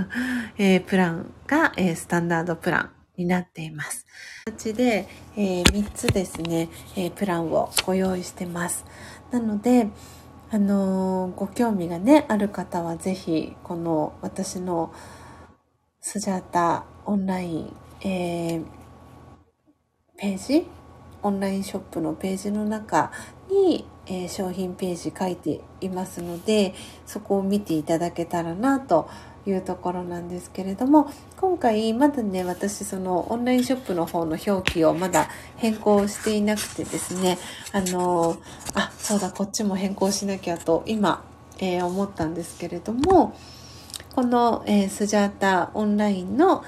[0.58, 4.06] えプランが、えスタンダードプランになっています。
[4.44, 8.84] 形で、え3つですね、えプランをご用意してます。
[9.30, 9.88] なので、
[10.50, 14.92] あのご興味がね、ある方はぜひ、この私の
[16.00, 18.64] スジャータオンライン、えー、
[20.16, 20.66] ページ
[21.22, 23.12] オンラインショップのページの中
[23.48, 26.74] に、えー、商品ページ書いていますので、
[27.06, 37.38] そこを見ていただけたらなといいうところなんですけれども、今回まだね、私そのオンラインショップの方の表記をまだ変更していなくてですね、
[37.72, 38.36] あの、
[38.74, 41.24] あ、そうだ、こっちも変更しなきゃと今、
[41.58, 43.34] えー、思ったんですけれども、
[44.14, 46.64] この、えー、スジャータオンラインの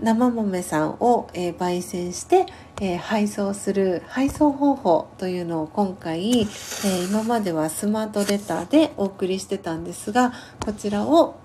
[0.00, 2.46] 生豆さんを、えー、焙煎して、
[2.80, 10.32] えー、配送する配送方法というのを今回、えー、今まではスマートレターでお送りしてたんですが
[10.64, 11.36] こちらを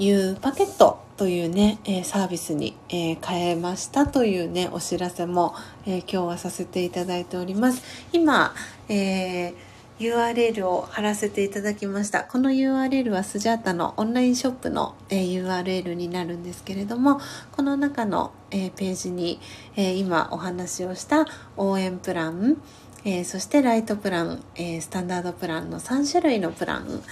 [0.00, 5.54] U パケットというね、えサービスに、え変えましたというねお知らせも、
[5.86, 7.82] え今日はさせていただいております
[8.14, 8.54] 今、
[8.88, 9.54] えー
[9.98, 12.24] URL を貼らせていただきました。
[12.24, 17.20] この URL はスジャータのオンラインショップの、え URL になるんですけれども、
[17.52, 19.40] この中の、えページに、
[19.76, 21.26] え今お話をした
[21.58, 22.56] 応援プラン、
[23.04, 27.02] えー、そしてライトプラン、えー、スタンダードプランの3種類のプラン、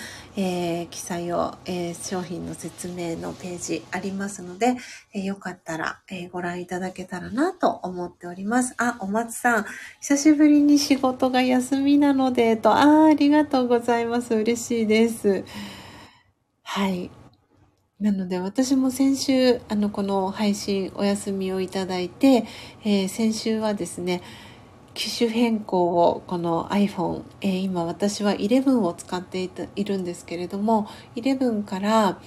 [0.41, 4.77] えー、記載を、え商品の説明のページありますので、
[5.13, 8.73] えよかったら、えご覧いただけたらなと思っております。
[8.79, 9.67] あ、お松さん、
[10.01, 14.33] 久しぶりに仕事が休みなので、と、あありがとうございます。
[14.33, 15.45] 嬉しいです。
[16.63, 17.11] はい。
[17.99, 22.45] なので私も先週、あの、この配信お休みをいただいて、
[22.85, 24.23] えー、先週はですね、
[24.99, 32.21] 機種変更をこの iPhone、えー、今私は11を使っていいるんですけれども11から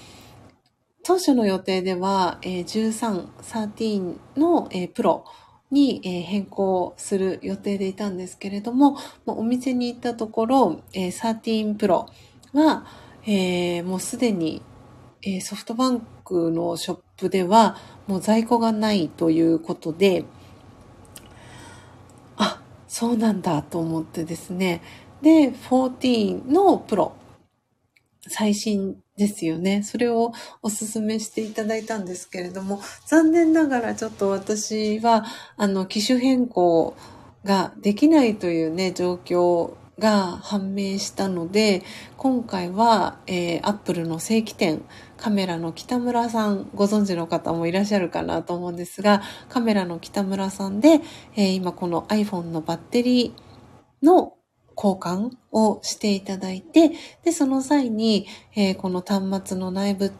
[1.03, 5.25] 当初の予定では、えー、13、13の、えー、プロ
[5.69, 12.07] に、えー、変更する予定でいたんですけれども、もお店に行ったところ、えー、13プロ
[12.53, 12.85] は、
[13.25, 14.61] えー、もうすでに、
[15.23, 17.75] えー、ソフトバンクのショップでは
[18.07, 20.23] もう在庫がないということで、
[22.91, 24.81] そうなんだと思ってですね。
[25.21, 27.13] で、14のプロ。
[28.27, 29.81] 最新ですよね。
[29.81, 35.23] それをお勧めしていただいたんですけれども、残念ながらちょっと私は、
[35.55, 36.97] あの、機種変更
[37.45, 41.83] ができないというね、状況が判明したので、
[42.17, 44.83] 今回は、えー、アップルの正規店、
[45.21, 50.99] カメラの北村さん、ご存知の方もいらっしゃるかなと思うんですが、カメラの北村さんで、
[51.35, 54.33] えー、今この iPhone のバッテリーの
[54.75, 56.93] 交換をしていただいて、
[57.23, 58.25] で、その際に、
[58.55, 60.11] えー、この端末の内部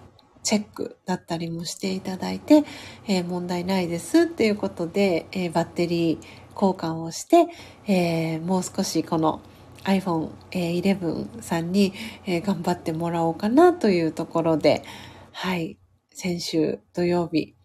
[0.44, 2.64] チェックだったりもしていただいて、
[3.07, 6.18] えー、問題ないですっていうことで、えー、バッテリー
[6.53, 7.48] 交換をして、
[7.88, 9.41] えー、もう少しこの
[9.84, 11.94] iPhone 11さんに
[12.28, 14.84] 頑張ってもらおうかなというところで、
[15.32, 15.78] はい、
[16.14, 17.56] 先週土曜日、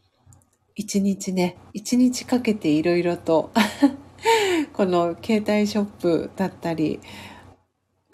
[0.75, 3.51] 一日ね、一日かけていろいろと
[4.73, 7.01] この携帯ショップだったり、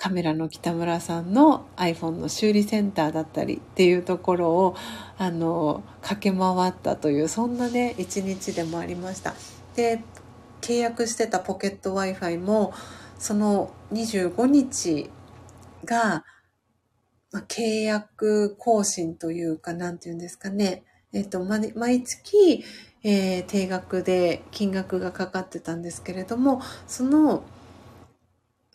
[0.03, 4.75] カメラの北村さんの iPhone の修理センターだったりっていうところを、
[5.17, 9.35] あの、駆け回ったという、そんなね、一日でもありました。
[9.77, 10.03] で、
[10.61, 12.73] 契約してたポケット Wi-Fi も、
[13.23, 15.09] その25日
[15.85, 16.25] が、
[17.31, 20.83] まあ、契約更新というか、なんていうんですかね。
[21.13, 22.65] えっ、ー、と、毎月、
[23.05, 27.45] えー、定額で金額がかかってたんですけれども、その、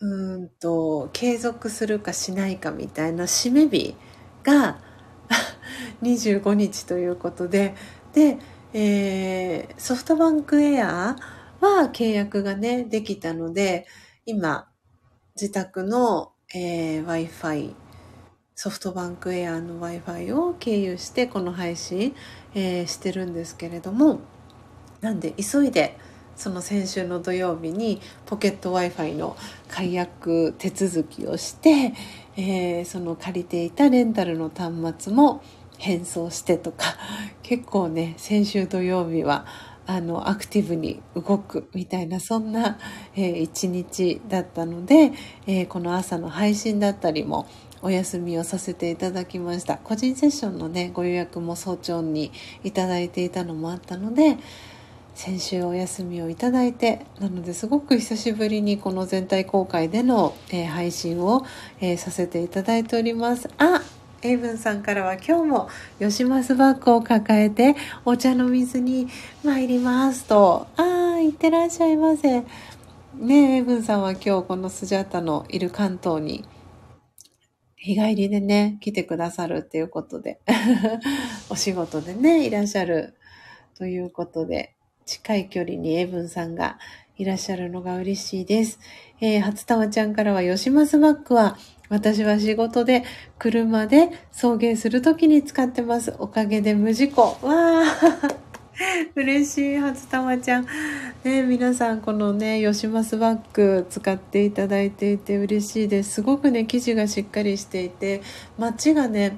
[0.00, 3.96] うんと、継続するかしないかみたいな締め日
[4.44, 4.80] が
[6.00, 7.74] 25日ということで、
[8.14, 8.38] で、
[8.72, 11.16] えー、ソフトバンクエア
[11.60, 13.86] は契約がね、できたので、
[14.30, 14.68] 今、
[15.36, 17.72] 自宅の、えー、Wi-Fi、
[18.54, 22.14] ソフトバンクエアの Wi-Fi を経由してこの配信、
[22.54, 24.20] えー、してるんですけれども、
[25.00, 25.96] なんで急いで
[26.36, 29.34] その先週の土曜日にポケット Wi-Fi の
[29.66, 31.94] 解約手続きをして、
[32.36, 35.42] えー、その借りていたレンタルの端末も
[35.78, 36.84] 変装してとか
[37.42, 39.46] 結構ね先週土曜日は
[39.88, 42.78] あの、アクティブに動くみたいな、そんな、
[43.16, 45.12] えー、一日だったので、
[45.46, 47.46] えー、この朝の配信だったりも、
[47.80, 49.78] お休みをさせていただきました。
[49.78, 52.32] 個人セッションのね、ご予約も早朝に
[52.64, 54.36] いただいていたのもあったので、
[55.14, 61.46] 先週お休みをいただいて、なのですごく久しぶりにこの全体公開での、えー、配信を、
[61.80, 63.48] えー、させていただいております。
[63.56, 63.80] あ、
[64.22, 65.68] エイブンさんからは今日も
[66.00, 69.08] 吉増バッグを抱えてお茶の水に
[69.44, 70.66] 参りますと。
[70.76, 72.42] ああ、いってらっしゃいませ。
[73.14, 76.44] ねエイブンさんは今日このスジャータのいる関東に
[77.76, 80.40] 日帰りでね、来てくださるっていうことで、
[81.48, 83.14] お仕事でね、いらっしゃる
[83.76, 84.74] ということで、
[85.06, 86.78] 近い距離にエブンさんが
[87.16, 88.80] いらっしゃるのが嬉しいです。
[89.20, 91.56] えー、初玉ちゃんからは、吉松バッグは、
[91.88, 93.04] 私は仕事で
[93.38, 96.14] 車で送迎するときに使ってます。
[96.18, 97.22] おかげで無事故。
[97.22, 98.36] わー
[99.16, 100.66] 嬉しい、初玉ちゃん。
[101.24, 106.14] ね、皆さん、このね、吉マスバッグ使っていただいていて嬉しいです。
[106.14, 108.22] すごくね、生地がしっかりしていて、
[108.56, 109.36] 街がね、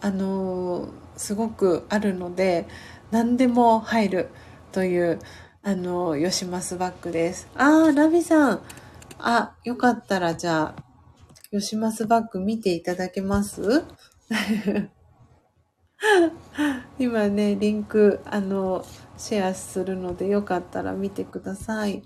[0.00, 2.66] あのー、すごくあるので、
[3.10, 4.28] 何でも入る
[4.70, 5.18] という、
[5.62, 7.48] あのー、吉マスバッグです。
[7.56, 8.60] あー、ラビさん。
[9.18, 10.85] あ、よかったら、じゃあ、
[11.50, 13.84] 吉マバッグ見ていただけます？
[16.98, 18.84] 今ね、リンク、あの、
[19.16, 22.02] シェアするので、よかったら見てください。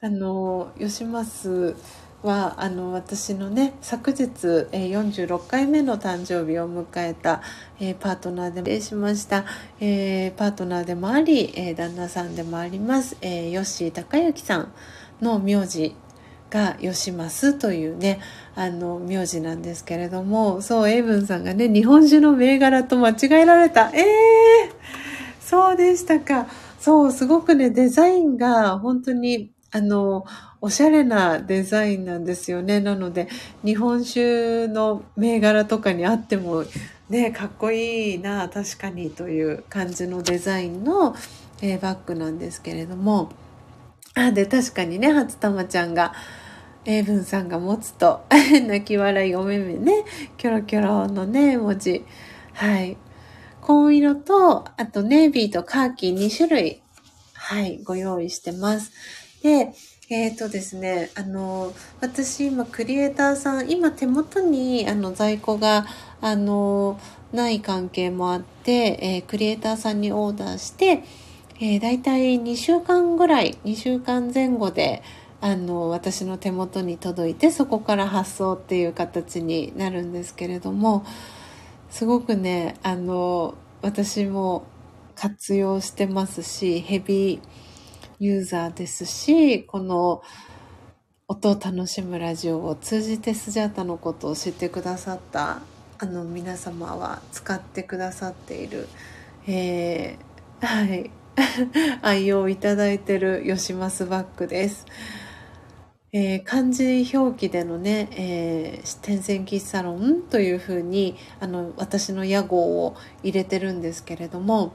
[0.00, 1.74] あの、吉増
[2.22, 7.40] は、あの、私のね、昨日、え46回目の誕生日を迎えた、
[7.80, 9.46] え、パートナーでしました、
[9.80, 14.72] え、パートナーでもあり、え、旦那さんでもあります、えー、吉高之さん
[15.20, 15.94] の名字
[16.50, 18.20] が吉ますというね、
[18.54, 23.90] あの、名字なんですけれども、そう、エイブンさんがね、日本酒の銘柄と間違えられた。
[23.92, 26.46] ええー、そうでしたか。
[26.80, 30.24] そう、すごくね、デザインが本当に、あの、
[30.60, 32.80] おしゃれなデザインなんですよね。
[32.80, 33.28] なので、
[33.64, 36.64] 日本酒の銘柄とかにあっても、
[37.10, 41.14] ね、かっこいいな、確かにという感じのデザインの、
[41.60, 43.30] えー、バッグなんですけれども、
[44.16, 46.14] あ、で、確かにね、初玉ちゃんが、
[46.86, 48.24] 英文さんが持つと、
[48.66, 50.04] 泣き笑いお目目ね、
[50.38, 52.02] キョロキョロのね、文字。
[52.54, 52.96] はい。
[53.60, 56.82] 紺色と、あとネイビーとカーキ2種類、
[57.34, 58.90] はい、ご用意してます。
[59.42, 59.74] で、
[60.08, 65.84] えっ、ー、とですね、あの、私今クリエイターさん、今手元にあの在庫が、
[66.22, 66.98] あの、
[67.34, 71.02] ない関係もあって、えー、クリエイターさんにオーダーして、
[71.58, 75.02] えー、大体2週間ぐらい、2週間前後で、
[75.40, 81.04] あの、私の手元に届いて、そこから発送っていう形になるんですけれども、
[81.90, 84.64] すごくね、あの、私も
[85.14, 87.40] 活用してますし、ヘビー
[88.18, 90.22] ユーザーですし、この
[91.28, 95.60] 音を楽しむラジオを通じてスジャータのことを知ってくださった
[95.98, 98.88] あの皆様は使ってくださっている、
[99.48, 101.10] えー、はい、
[102.02, 104.86] 愛用いただいてる吉増バッグです。
[106.12, 114.72] えー、漢字表記でのね、えー、天線喫茶論というふうにあの私の屋号を入れてるんですけれども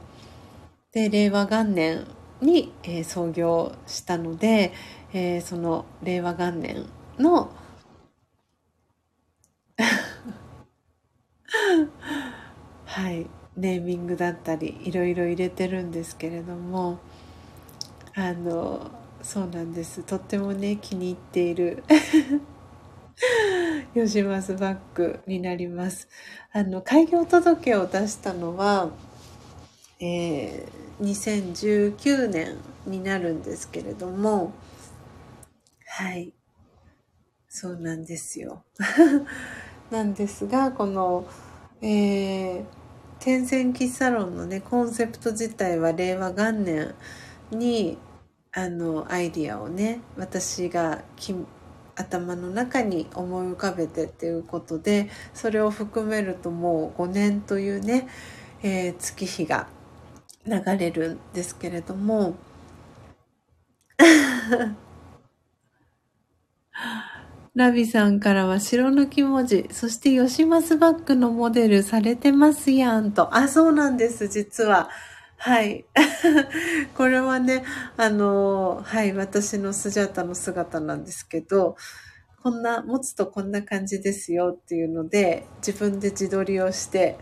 [0.92, 2.06] で令和元年
[2.42, 4.72] に、えー、創業したので、
[5.14, 6.86] えー、その令和元年
[7.18, 7.50] の
[12.86, 17.00] はいネーミングだったりいろいろ入れてるんですけれども
[18.16, 18.90] あの
[19.22, 20.02] そうなんです。
[20.02, 21.84] とってもね気に入っている
[23.94, 26.08] 吉増バッグになります。
[26.52, 28.90] あの開業届を出したのは、
[30.00, 32.58] えー、2019年
[32.88, 34.54] になるんですけれども
[35.86, 36.34] はい。
[37.48, 38.64] そうなんですよ。
[39.92, 41.28] なんですがこの
[41.84, 42.81] えー
[43.22, 46.96] 天然喫茶論のね、コンセプト自体は令和元年
[47.52, 48.00] に、
[48.52, 51.04] あの、アイディアをね、私が
[51.96, 58.08] 頭の中に思い浮かべてっていうことで、それを含めるともう5年というね、
[58.64, 59.68] えー、月日が
[60.48, 62.34] 流れるんですけれども、
[67.54, 73.36] ラビさんからは白抜き文字、そして吉マスバッグのモデルされてますやんと。
[73.36, 74.90] あ、そうなんです、実は。
[75.36, 75.84] はい。
[76.96, 77.66] これはね、
[77.98, 81.76] あの、はい、私のスジャータの姿なんですけど、
[82.42, 87.18] こんな、持つとこんな感じですよっていうので、自分で自撮りをして、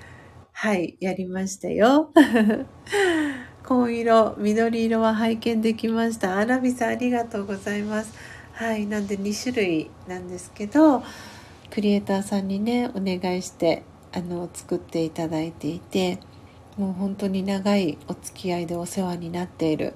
[0.51, 2.11] はい、やりましたよ。
[3.63, 6.37] 紺色、緑色は拝見できました。
[6.37, 8.13] アラビさんありがとうございます。
[8.59, 11.01] はい、なんで2種類なんですけど
[11.69, 16.19] クリエイターさんにねお願いしてあの作っていただいていて
[16.75, 19.93] もう本当に長いお付き合いでお世話になっている、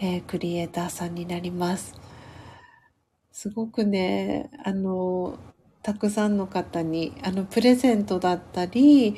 [0.00, 1.94] えー、クリエイターさんになります。
[3.32, 5.38] すごくねあの
[5.82, 9.14] たくさんの方にあのプレゼントだったり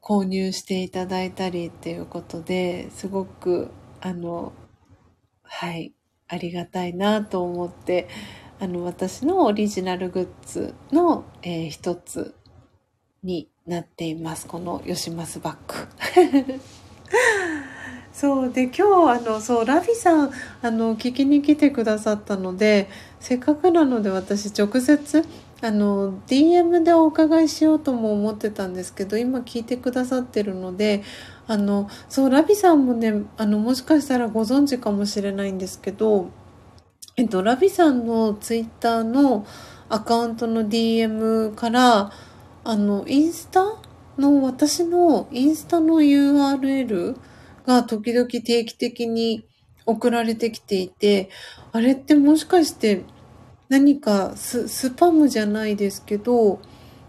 [0.00, 3.70] 購入していただいたりっていうことですごく
[4.00, 4.54] あの
[5.42, 5.95] はい
[6.28, 8.08] ありがたいなと思って、
[8.58, 12.34] あの、私のオリジナルグッズの、えー一つ
[13.22, 14.46] になっています。
[14.46, 16.60] このヨシマスバッグ。
[18.12, 20.30] そうで今日あのそうラビさん
[20.62, 22.88] あの聞きに来てくださったので
[23.20, 25.22] せっかくなので私直接
[25.60, 31.02] あの DM でお伺いしようとも思ってたんですけど今聞いてくださってるので
[31.46, 36.30] あのそうラビさんもねあのもしかしたらご存知かもしれないんですけど
[37.16, 39.46] えっとラビさんのツイッターの
[39.88, 42.10] アカウントの DM から
[42.64, 43.78] あのインスタ
[44.18, 47.16] の私のインスタの URL
[47.66, 49.46] が時々定期的に
[49.84, 51.30] 送られてきていて、
[51.72, 53.04] あれってもしかして
[53.68, 56.60] 何かスパムじゃないですけど、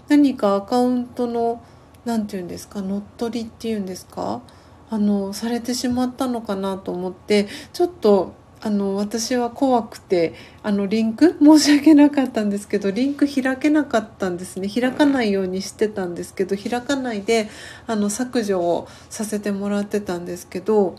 [0.08, 1.64] 何かアカウントの、
[2.08, 4.42] なんて言うんですか、乗っ取りっていうんですか？
[4.90, 11.38] あの、されてしまったのかなと思って、ちょっと、あの、私は怖くて、あの、リンク？
[11.44, 14.70] 申し訳なかったんですけど、リンク開けなかったんですね。
[14.70, 17.50] 開かないようにしてたんですけど、開かないで、
[17.88, 20.96] あの、削除をさせてもらってたんですけど、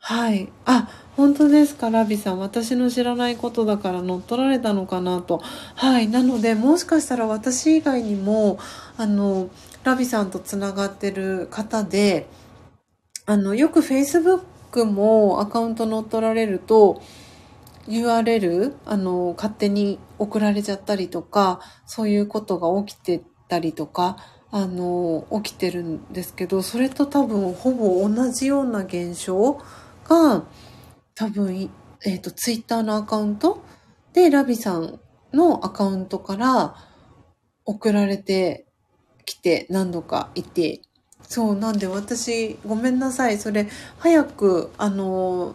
[0.00, 0.52] はい。
[0.66, 2.38] あ、本当ですか、ラビさん。
[2.38, 5.40] 私の知らないことだから乗っ取られたのかなと。
[5.76, 6.08] はい。
[6.08, 8.58] なので、もしかしたら私以外にも、
[8.98, 9.48] あの、
[9.84, 12.26] ラビさんとつながってる方で、
[13.26, 17.02] あの、よく Facebook もアカウント乗っ取られると、
[17.86, 24.16] URL、あの、勝手に送られちゃったりとか、そういうことが起きてたりとか、
[24.50, 29.60] あの、起きてるんですけど、それと多分ほぼ同じような現象
[30.08, 30.44] が、
[31.14, 31.70] 多分、
[32.06, 33.62] えっ、と、ツイッターのアカウント
[34.14, 34.98] で、ラビさん
[35.34, 36.74] のアカウントから
[37.66, 38.66] 送られて
[39.24, 40.80] きて何度かいて、
[41.22, 43.38] そう、なんで私、ごめんなさい。
[43.38, 43.68] それ、
[43.98, 45.54] 早く、あの、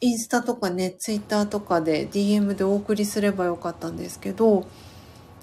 [0.00, 4.66] インスタとかね、ツイッターとかで DM でお送りすればよかったんですけど、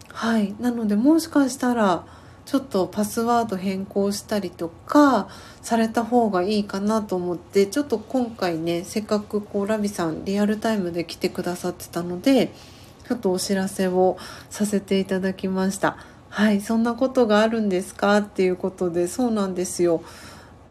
[0.08, 0.56] はい。
[0.62, 2.06] なので、もしかしたら、
[2.46, 5.28] ちょっとパスワード変更したりとか、
[5.62, 12.54] された方がいいかなと思って、ちょっと今回ね、せっかくこう、ラビさんリアルタイムで来てくださってたので、
[13.08, 14.18] ちょっとお知らせを
[14.50, 15.98] させていただきました。
[16.36, 16.60] はい。
[16.60, 18.18] そんなことがあるんですか？
[18.18, 20.04] っていうことで、そうなんですよ。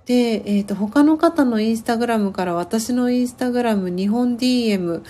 [0.04, 5.02] で、えっ、と、他の方のインスタグラムから私のインスタグラム日本 DM、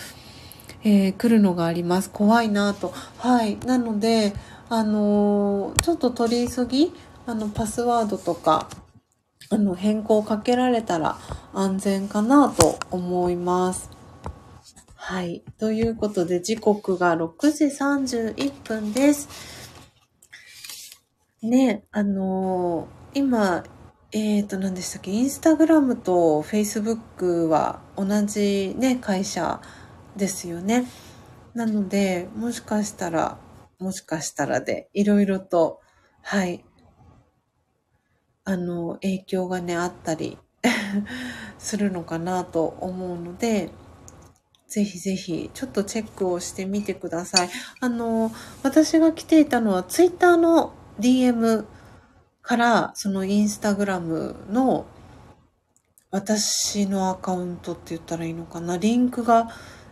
[0.84, 2.08] えー来るのがあります。
[2.08, 2.92] 怖いなと。
[3.18, 3.58] はい。
[3.66, 4.32] なので、
[4.68, 6.92] あのーちょっと取り急ぎ、
[7.26, 8.68] あの、パスワードとか、
[9.50, 11.18] あの、変更かけられたら
[11.52, 13.90] 安全かなと思います。
[14.94, 15.42] はい。
[15.58, 19.53] ということで、時刻が6時31分です。
[21.44, 23.62] ね、あのー今、
[24.10, 29.60] えっ、と、何でしたっけ、インスタグラムとフェイスブックは同じね、会社
[30.16, 30.86] ですよね。
[31.54, 33.38] なので、もしかしたら、
[33.78, 35.80] もしかしたらで、いろいろと、
[36.22, 36.64] はい、
[38.44, 40.38] あの、影響がね、あったり
[41.58, 43.70] するのかなと思うので、
[44.66, 47.50] ぜひぜひ、ちょっとチェックをしてみてください。
[47.80, 48.32] あの、
[48.64, 51.64] 私が来ていたのは、ツイッターの DM
[52.42, 54.86] から、そのインスタグラムの
[56.10, 58.76] 私のアカウントって言ったらいいのかな？
[58.76, 59.48] リンクが、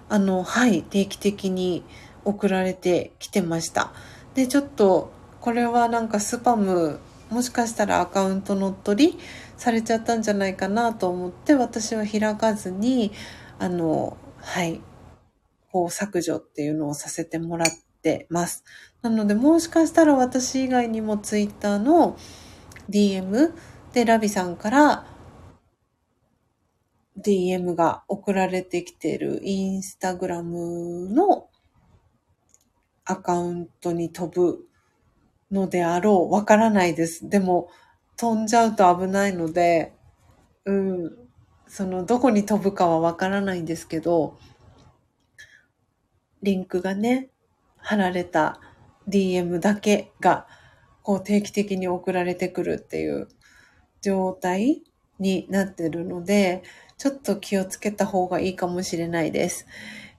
[0.08, 1.84] あの、はい、定期的に
[2.24, 3.92] 送られてきてました。
[4.34, 7.00] で、ちょっと、これはなんかスパム、
[7.30, 9.18] もしかしたらアカウント乗っ取り
[9.56, 13.10] されちゃったんじゃないかなと思って、私は開かずに、
[13.58, 14.80] あの、はい、
[15.72, 17.68] こう削除っていうのをさせてもらっ
[18.02, 18.62] てます。
[19.02, 22.16] なので、もしかしたら私以外にもツイッターの
[22.88, 23.52] DM
[23.92, 25.06] でラビさんから
[27.18, 31.48] DM が送られてきているインスタグラムの
[33.04, 34.66] アカウントに飛ぶ
[35.50, 36.32] のであろう。
[36.32, 37.28] わからないです。
[37.28, 37.68] でも、
[38.16, 39.92] 飛んじゃうと危ないので、
[40.64, 41.12] うん、
[41.66, 44.38] その、どこに飛ぶかはわからないんですけど、
[46.42, 47.30] リンクがね、
[47.76, 48.60] 貼られた
[49.08, 50.46] DM だけが、
[51.02, 53.28] こう定期的に送られてくるっていう
[54.00, 54.82] 状態
[55.18, 56.62] になってるので、
[56.98, 59.66] ちょっと気をつけた方がいいかもしれないです。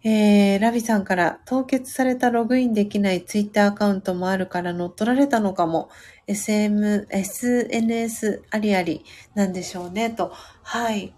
[0.06, 5.90] えー、ラビさんから凍結されたログインできないツイッターアカウントもあるから乗っ取られたのかも。
[6.28, 10.34] SM、SNS ありありなんでしょうね、と。
[10.62, 11.14] はい。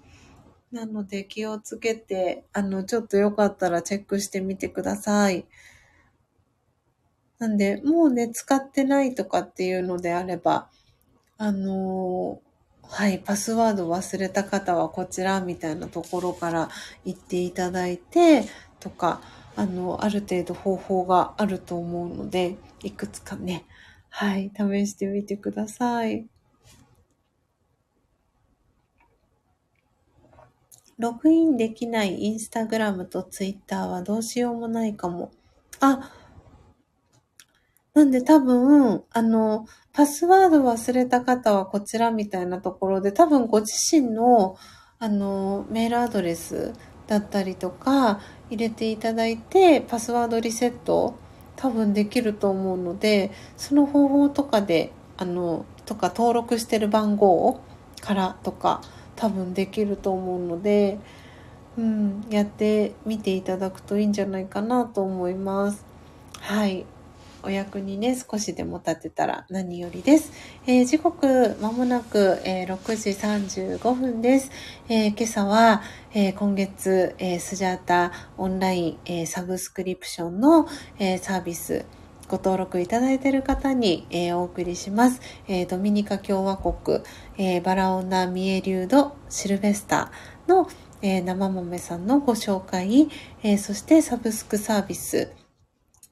[0.72, 5.46] なので気をつけて、あの、ちょっとよかったらチェックしてみてください。
[7.40, 10.70] なんで、もうね、使ってないとかっていうのであれば、
[11.38, 12.46] あのー
[12.88, 16.70] はい、パスワード忘れた方はこちらみたいなところから
[17.04, 18.46] 言っていただいて、
[18.80, 19.22] とか、
[19.56, 23.66] あの、ある程度方法があると思うので、いくつかね、
[24.10, 26.28] はい、試してみてください。
[30.98, 35.32] ログインできないインスタグラムとツイッターはどうしようもないかも。
[35.82, 36.14] あ、
[37.96, 44.58] なんで多分、あの、パスワード忘れた方はこちらみたいなところで、多分ご自身の、
[45.00, 46.74] あの、メールアドレス
[47.08, 48.20] だったりとか
[48.50, 51.16] 入れていただいて、パスワードリセット
[51.56, 57.62] 多分できると思うので、その方法とかで、あの、とか登録してる番号
[58.02, 58.82] からとか、
[59.16, 61.00] 多分できると思うので、
[61.78, 65.86] うん、やってみていただくといいんじゃないかなと思います。
[66.42, 66.86] はい。
[67.46, 70.32] お役にね、少しでも立てたら何よりです。
[70.66, 74.52] えー、時刻、まもなく、えー、6時35分です。
[74.90, 80.68] えー、今朝は、え今月、えスジャータオンライン、えサブスクリプションの、
[80.98, 81.86] えサービス、
[82.28, 85.22] ご登録いただいている方に、えー、お送りします。
[85.48, 87.02] えー、ドミニカ共和国、
[87.38, 90.68] えー、バラオナ・ミエリュード・シルベスターの、
[91.04, 93.08] え生豆さんのご紹介、
[93.44, 95.32] えそしてサブスクサービス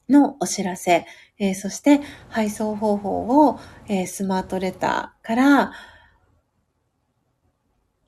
[0.09, 1.05] のお知らせ、
[1.39, 5.73] えそして配送方法を、えスマートレターから、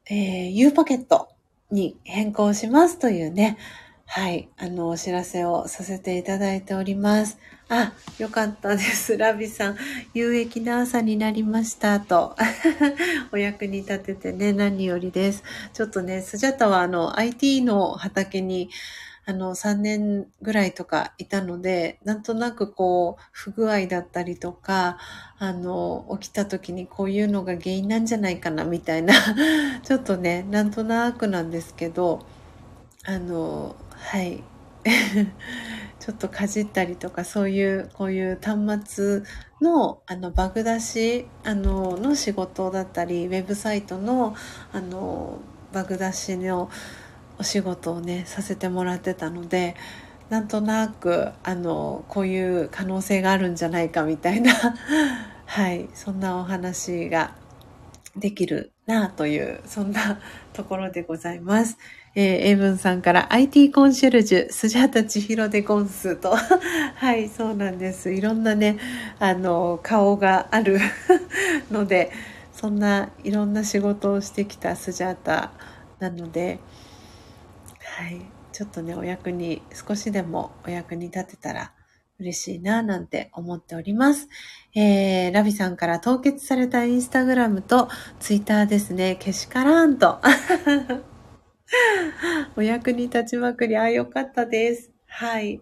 [0.10, 1.30] え U パケット
[1.72, 3.58] に変更しますというね、
[4.06, 7.38] はい、あの、お知らせをさせていただいております。
[7.68, 9.18] あ、よかったです。
[9.20, 9.78] ラビさん、
[10.14, 12.36] 有益な朝になりましたと。
[13.34, 15.44] お役に立ててね、何よりです。
[15.74, 18.70] ちょっとね、スジャタはあの、IT の畑に、
[19.28, 24.98] あの、3年ぐらいとかいたので、なんとなくこう、不具合だったりとか、
[25.40, 29.14] あの、起きた時にこういうのが原因なんじゃないかな、みたいな、
[29.84, 32.26] ちょっとね、なんとなくなんですけど、
[33.06, 34.44] あの、はい。
[36.00, 39.24] ちょっとかじったりとか、そういう、こういう端末
[39.60, 44.36] の、あの、バグ出し、あの、の仕事だったり、ウェブサイトの、
[44.72, 45.40] あの、
[45.74, 46.70] バグ出しの
[47.38, 49.76] お仕事をね、させてもらってたので、
[50.30, 54.54] なんとなく、あの、こういう可能性があるんじゃないかみたいな、
[55.46, 57.36] はい、そんなお話が
[58.16, 60.20] できるなあという、そんな
[60.54, 61.78] ところでございます。
[62.16, 66.34] えー、エイブンさんから IT コンシェルジュ、スジャータ千尋でゴンスと。
[66.96, 68.12] はい、そうなんです。
[68.14, 68.78] いろんなね、
[69.20, 70.80] あの、顔がある
[71.70, 72.12] ので、
[72.54, 75.52] そんないろんな仕事をしてきたスジャータ
[76.00, 76.60] なので、
[77.98, 78.20] はい、
[78.52, 81.72] ちょっとね、お役に、少しでもお役に立てたら
[82.20, 84.28] 嬉しいな、なんて思っております。
[84.76, 87.88] えー、ラビさんから凍結されたインスタグラムと
[88.20, 90.20] ツイッターですね、けしからんと。
[92.58, 94.92] お役に立ちまくり、あ、よかったです。
[95.08, 95.62] はい。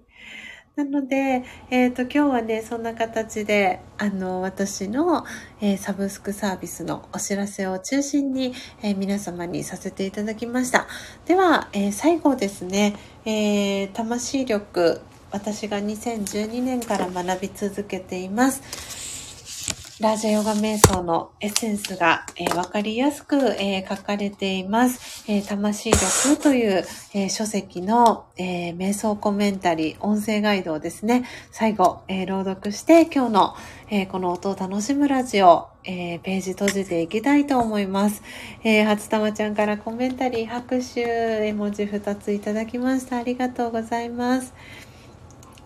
[0.76, 5.24] なので、えっ、ー、と、今日はね、そんな形で、あの、私の、
[5.62, 10.88] えー、サブスクサービスのお知らせを中心に、えー、皆様にさせていただきました。
[11.28, 19.03] では、え最後ですね、え魂力、私が2012年から学び続けています。
[20.04, 25.24] ラジャヨガ瞑想のエッセンスが、えー、わかりやすく、えー、書かれています。
[25.32, 33.56] えー、魂力という、え書籍の、え瞑想コメンタリー、音声ガイドをですね、最後、え朗読して、今日の、
[33.90, 38.24] えこの音を楽しむラジオ、えページ閉じていきたいと思います。
[38.66, 43.20] え初玉ちゃんからコメンタリー、拍手、絵文字2ついただきました。
[43.20, 44.54] ありがとうございます。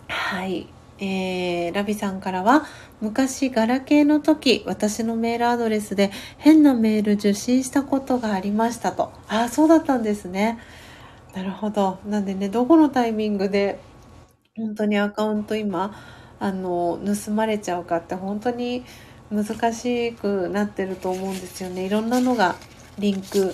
[0.07, 0.76] はい。
[0.99, 2.65] えー、ラビさんからは、
[3.01, 9.11] 昔ガラケーの時、私のメールアドレスで変なメール受信したことがありましたと。
[9.27, 10.59] ああ、そうだったんですね。
[11.35, 11.99] なるほど。
[12.05, 13.79] なんでね、どこのタイミングで、
[14.55, 15.95] 本当にアカウント今、
[16.39, 18.83] あの、盗まれちゃうかって本当に
[19.31, 21.85] 難しくなってると思うんですよね。
[21.85, 22.55] いろんなのが
[22.97, 23.53] リンク、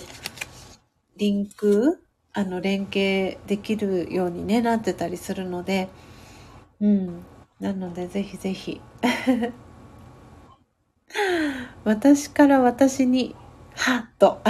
[1.16, 2.04] リンク
[2.36, 5.88] あの、連携できるようにね、なってたりするので、
[6.80, 7.24] うん。
[7.60, 8.80] なので、ぜひぜひ。
[11.84, 13.34] 私から私に、
[13.74, 14.40] はっと。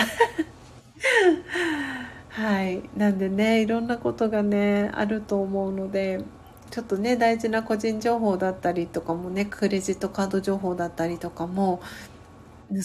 [2.28, 2.82] はい。
[2.96, 6.24] なんでね、いろんなことがね、あると思うので、
[6.70, 11.80] ちょっとね、大事な個人情報だったりとかもね、クレジットカード情報だったりとかも、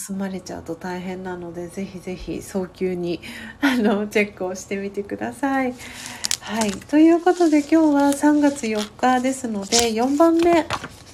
[0.08, 3.22] 盗まれちゃうと大変なので、ぜひぜひ早急に、
[3.62, 5.74] あの、チェックをしてみてください。
[6.42, 6.72] はい。
[6.72, 10.66] ということで今日は3月4日ですので、4番目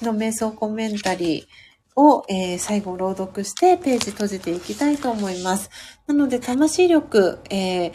[0.02, 5.70] の瞑想コメンタリーを、えー、最後朗読してページ閉じていきたいと思います。
[6.06, 7.92] なので、魂力、えー、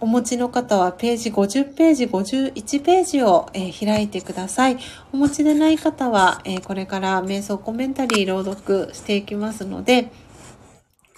[0.00, 4.76] お持ちの方はページ50ページ、51ページを、えー、開いてください。
[5.12, 10.10] お持ちでない方は、え、これから瞑想コメンタリー朗読していきますので、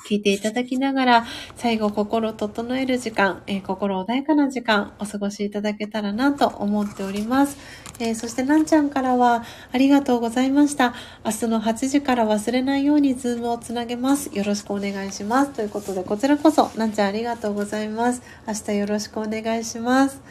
[0.09, 1.27] 聞いていただきながら、
[1.57, 7.59] 最後心整える時間、えー、心穏やかな時間、お過ごしいただけたらなと思っております。
[7.99, 10.95] えー、そしてなんちゃんからは、ありがとうございました。
[11.27, 14.35] 明日の8時から忘れないようにズームをつなげます。
[14.35, 15.51] よろしくお願いします。
[15.53, 18.23] ということで、こちらこそ、なんちゃんありがとうございます。
[18.47, 20.23] 明日よろしくお願いします。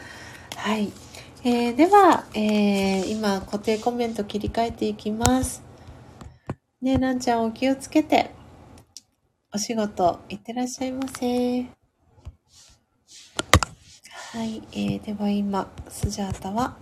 [0.55, 0.91] はい。
[1.43, 5.63] えー、では、えー、今固定コメント切り替えていきます。
[6.81, 8.36] ねなんちゃんお気をつけて。
[9.53, 11.63] お仕事いってらっしゃいませ。
[14.33, 16.75] はい、えー、では今、スジャータは、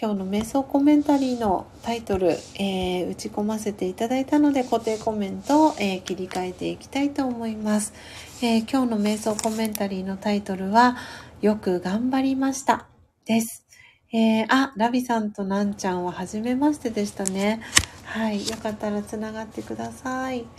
[0.00, 7.92] 今日の瞑想コメンタリーのタイトル、えー、打ち込ませていただいたので固定コメントを、えー、切り替えていきたいと思います、
[8.40, 10.96] えー、今日の瞑想コメンタリーのタイトルは、
[11.42, 12.86] よく頑張りました。
[13.26, 13.67] です。
[14.10, 17.60] えー、あ、ラビさんとなんちゃんは初めましてでしたね。
[18.04, 20.46] はい、よかったらつながってください。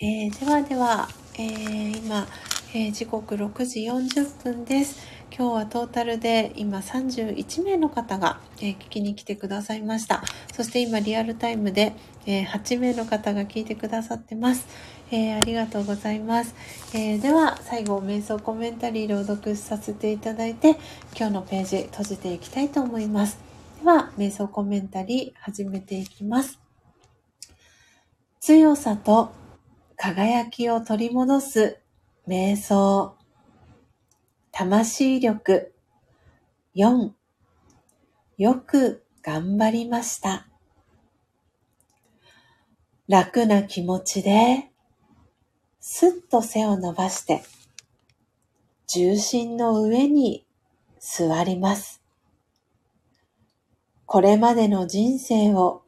[0.00, 2.26] えー、ではでは、えー、今、
[2.74, 5.06] えー、時刻6時40分です。
[5.30, 10.22] 今日はトータルで今31名の方が、え聞きに来てくださいました。
[10.54, 11.92] そして今リアルタイムで、
[12.24, 14.66] え8名の方が聞いてくださってます。
[15.10, 16.54] えー、ありがとうございます、
[16.94, 20.78] え、では最後瞑想コメンタリー朗読させていただいて
[21.14, 23.38] 今日のページ閉じていきたいと思います
[23.82, 26.58] では瞑想コメンタリー始めていきます
[28.40, 29.32] 強さと
[29.98, 31.81] 輝きを取り戻す
[32.26, 33.16] 瞑想
[34.52, 35.72] 魂力
[36.74, 37.10] 4
[38.38, 40.46] よく頑張りました
[43.08, 44.70] 楽な気持ちで、
[45.80, 47.42] すっと背を伸ばして、
[48.86, 50.46] 重心の上に
[50.98, 52.00] 座ります。
[54.06, 55.82] これまでの人生を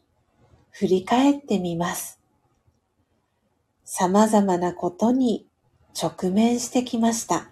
[0.70, 2.20] 振り返ってみます。
[3.84, 5.46] 様々なことに
[6.00, 7.50] 直面してきました。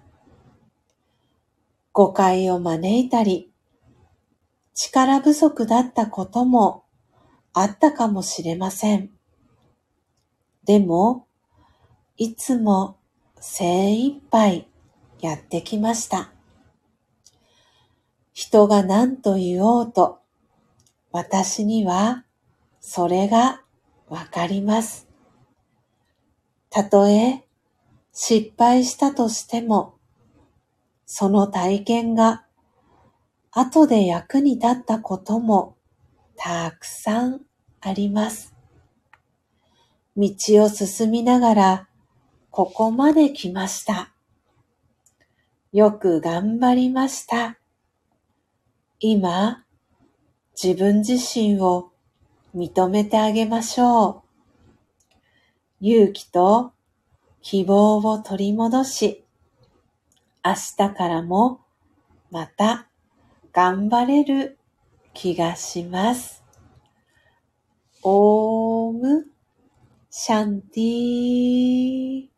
[1.93, 3.52] 誤解を招いたり、
[4.74, 6.85] 力不足だったことも
[7.52, 9.10] あったかもしれません。
[10.64, 11.27] でも、
[12.16, 12.97] いつも
[13.40, 14.69] 精一杯
[15.20, 16.32] やってきました。
[18.32, 20.20] 人が何と言おうと、
[21.10, 22.24] 私には
[22.81, 23.62] それが
[24.09, 25.06] わかります。
[26.70, 27.44] たとえ
[28.12, 29.94] 失敗したとしても、
[31.06, 32.44] その体験が
[33.51, 35.76] 後で役に立ったことも
[36.36, 37.40] たくさん
[37.80, 38.55] あります。
[40.16, 40.30] 道
[40.62, 41.89] を進みながら
[42.51, 44.12] ここまで来ました。
[45.72, 47.59] よく頑張りました。
[49.01, 49.64] 今、
[50.62, 51.93] 自分自身を
[52.55, 54.22] 認めてあげましょ
[55.10, 55.14] う。
[55.80, 56.72] 勇気と
[57.43, 59.24] 希望を取り戻し、
[60.44, 61.60] 明日からも
[62.31, 62.89] また
[63.52, 64.59] 頑張れる
[65.12, 66.43] 気がします。
[68.02, 69.27] オーム
[70.10, 72.28] シャンティー。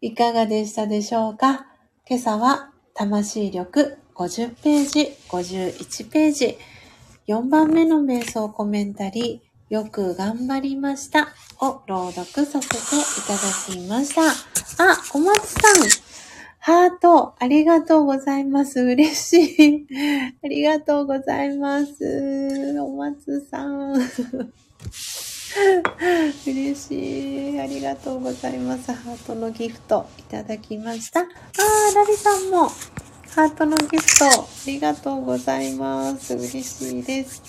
[0.00, 1.66] いかがでしたでしょうか？
[2.08, 6.58] 今朝は魂力50ページ、51ページ、
[7.26, 11.28] 4番目の瞑想コメンタリー、よく頑張りました
[11.60, 12.78] を朗読させてい
[13.26, 14.22] ただきました。
[14.78, 15.72] あ、小松さん、
[16.60, 18.80] ハート、ありがとうございます。
[18.80, 19.34] 嬉し
[19.64, 19.86] い。
[20.44, 22.76] ありがとうございます。
[22.80, 23.94] お松さん。
[26.46, 27.60] 嬉しい。
[27.60, 28.92] ありがとうございます。
[28.92, 31.20] ハートのギフトいただきました。
[31.20, 32.68] あー、ラリさんも
[33.34, 34.30] ハートのギフトあ
[34.66, 36.34] りがとうございます。
[36.34, 37.42] 嬉しいです。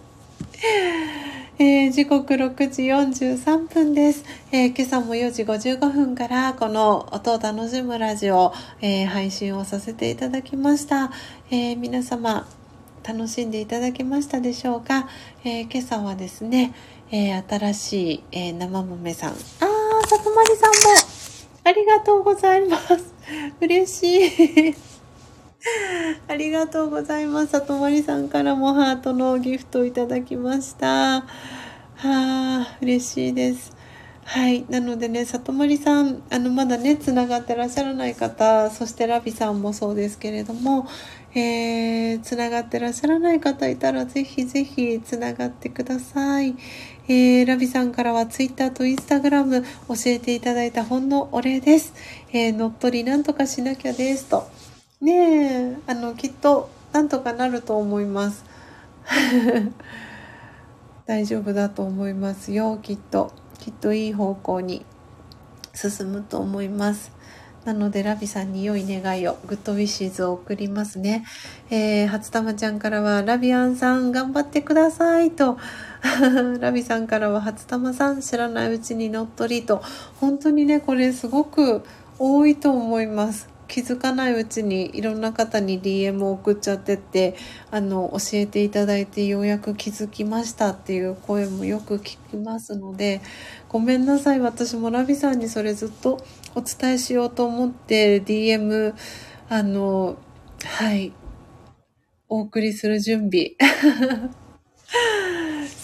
[1.58, 11.10] えー、時刻6時43分です、えー、今朝も4時55分からこの音を楽しむラジオ、えー、配信をさせていただきました、
[11.50, 12.46] え皆様
[13.02, 15.08] 楽しんでいただけましたでしょうか、
[15.44, 16.74] え今朝はですね、
[17.10, 19.30] え、新しい、えー、生豆さん。
[19.30, 19.36] あー、
[20.08, 20.76] 里まりさんも、
[21.64, 23.14] ありがとうございます。
[23.60, 24.95] 嬉しい。
[26.28, 27.48] ありがとうございます。
[27.52, 30.86] 里まりさんからもハートのギフトをいただきました。
[30.86, 31.24] は
[31.96, 33.74] あ、嬉しいです。
[34.24, 34.66] はい。
[34.68, 40.88] なのでね、里森さん、あの、まだね、つながってらっしゃらない方、そしてラビさんもそうですけれども、
[41.32, 46.56] えー、つながってらっしゃらない方いたら、ぜひぜひつながってください。
[47.08, 51.94] えー、ラビさんからはツイッターとインスタグラム教えていただいたほんのお礼です。
[52.32, 54.26] えー、乗っ取りなんとかしなきゃです。
[54.26, 54.48] と。
[55.06, 58.44] ねえ、あの、きっとなんとかなると思います。
[61.06, 63.30] 大丈夫だと思いますよ、きっと。
[63.60, 64.84] きっといい方向に
[65.74, 67.12] 進むと思います。
[67.64, 71.24] なので、ラビさんに良い願いを、グッドウィッシーズを送りますね。
[71.70, 75.56] えー、初玉ちゃんからは、ラビアンさん頑張ってくださいと、
[76.58, 79.84] ラビさんからは、初玉さん知らないうちに乗っ取りと、
[80.20, 81.84] 本当にね、これすごく
[82.18, 83.55] 多いと思います。
[83.68, 87.36] 気づかないうちにいろんな方に DM を送っちゃってて
[87.70, 93.20] あの教えていただいてようやく気づきましたっていう声もよく聞きますので
[93.68, 94.40] ごめんなさい。
[94.40, 96.24] 私もラビさんにそれずっと
[96.54, 98.94] お伝えしようと思って DM
[99.48, 100.16] あの
[100.64, 101.12] はい
[102.28, 103.52] お送りする準備。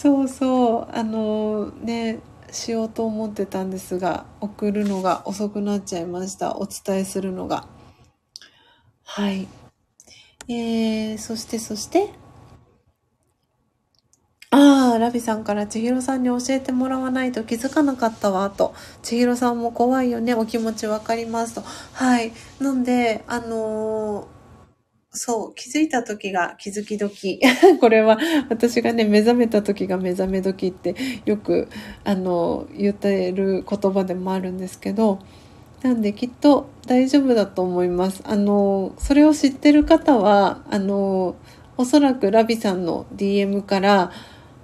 [0.03, 0.89] そうそう。
[0.93, 2.19] あのね
[2.53, 6.57] しようと思ってたんですが、送るのが遅くなっちゃいました。
[6.57, 7.67] お伝えするのが。
[9.05, 9.49] はい。
[10.49, 12.11] えー、そしてそして、
[14.51, 18.75] ああ、ラビさんから千尋さんに教えてもらわないと気づかなかったわ、と。
[19.03, 21.63] 千尋さんも怖いよね、お気持ちわかりますと。
[21.95, 22.33] はい。
[22.61, 24.32] なんで、あのー
[25.15, 27.39] そう、気づいた時が気づき時。
[27.81, 28.19] これは
[28.49, 30.95] 私がね、目覚めた時が目覚め時って
[31.27, 31.69] よく、
[32.03, 35.19] あの、言ってる言葉でもあるんですけど、
[35.83, 38.23] なんできっと大丈夫だと思います。
[38.25, 41.37] あの、それを知ってる方は、あの、
[41.77, 44.13] おそらくラビさんの DM から、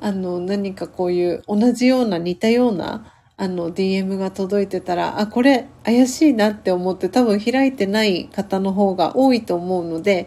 [0.00, 3.04] あの、何かこういう同じような似たような
[3.40, 10.26] あの DM が届いてたら、あ、これ怪しいなって思って多分開いてない方の方が多いと思うので、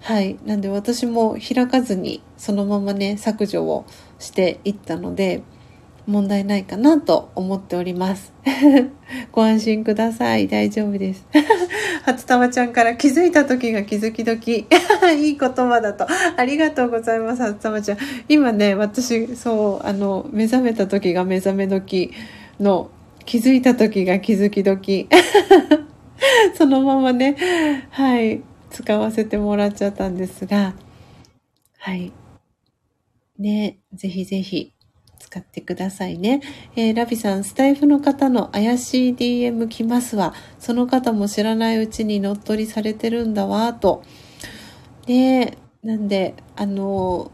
[0.00, 0.38] はい。
[0.46, 3.84] なんで私も開かずにそのままね、削除を
[4.18, 5.42] していったので、
[6.06, 8.32] 問題ないかなと思っております。
[9.30, 10.48] ご安心ください。
[10.48, 11.26] 大丈夫です。
[12.04, 14.66] 初玉ちゃんから気づいた時が気づき時。
[15.18, 16.06] いい言葉だと。
[16.36, 17.98] ありがとうございます、初玉ちゃん。
[18.26, 22.12] 今ね、私、そう、あの、目覚めた時が目覚め時。
[22.60, 22.90] の
[23.24, 25.08] 気づいた時が気づき時。
[26.54, 27.36] そのままね、
[27.90, 30.74] はい、使わせてもらっちゃったんですが、
[31.78, 32.12] はい。
[33.38, 34.72] ね、ぜひぜひ
[35.18, 36.40] 使ってくださいね。
[36.74, 40.34] えー、ラビさん、スタイフの方の怪しい DM 来ますわ。
[40.58, 44.02] その方も知らないうちに乗っ取りされてるんだわ、と。
[45.06, 47.30] ねなんで、あの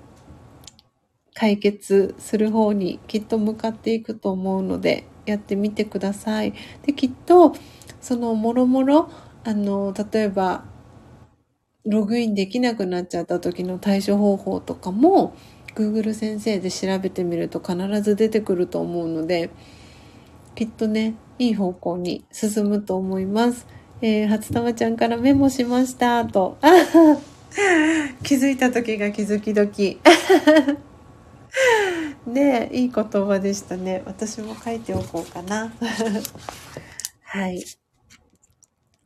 [1.35, 6.55] 解決する方にきっと向かっていくと思うので、やってみてください。
[6.85, 7.55] で、きっと、
[8.01, 9.11] その、もろもろ、
[9.45, 10.65] あの、例えば、
[11.85, 15.35] ログインできなくなっちゃった時の対処方法とかも、
[15.75, 19.51] Google 先生で調べてみると必ず出てくると思うので、
[20.55, 23.67] きっとね、いい方向に進むと思います。
[24.01, 26.57] えー、初玉ちゃんからメモしました、と。
[28.23, 29.99] 気づいた時が気づき時。
[32.27, 34.03] ねいい言葉でしたね。
[34.07, 35.73] 私も書いておこうかな。
[37.23, 37.65] はい。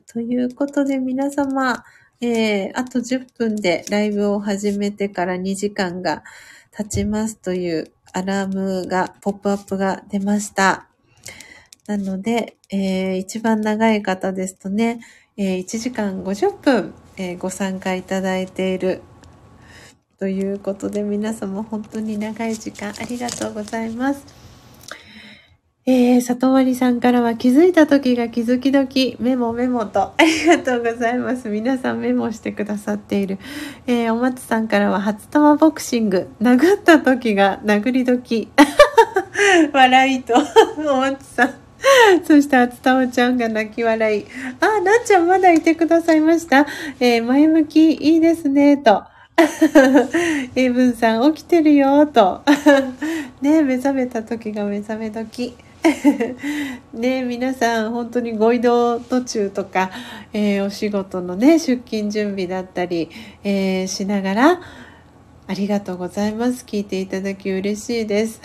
[0.06, 1.84] ということで皆様、
[2.20, 6.24] えー、あと10分でライブを始めてから2時間が
[6.72, 10.88] 経ちますというアラームが、ポップアップが出ました。
[11.86, 15.00] なので、えー、一番長い方ですとね、
[15.36, 19.02] えー、1時間50分、えー、ご参加いただいている
[20.18, 24.48] ということで皆様本当に長い時間ありがとうございます。
[25.86, 31.48] えー、里割さんからは気づいた時が気づき時、メモメモと、 ありがとうございます。
[31.48, 33.38] 皆さんメモしてくださっている。
[33.86, 38.48] えー、お松さんからは初玉ボクシング、殴った時が殴り時。
[39.72, 40.34] 笑いと、
[40.92, 41.54] お松さん。
[42.24, 44.26] そして、あつたおちゃんが泣き笑い。
[44.60, 46.66] あ、なっちゃんまだいてくださいました。
[46.98, 49.04] えー、前向きいいですね、と。
[50.56, 52.42] エイブンさん起きてるよと。
[53.40, 55.54] ね目覚めた時が目覚め時。
[56.92, 59.90] ね皆さん本当にご移動途中とか、
[60.32, 63.08] えー、お仕事のね出勤準備だったり、
[63.44, 64.60] えー、しながら
[65.46, 66.64] ありがとうございます。
[66.66, 68.40] 聞いていただき嬉しいです。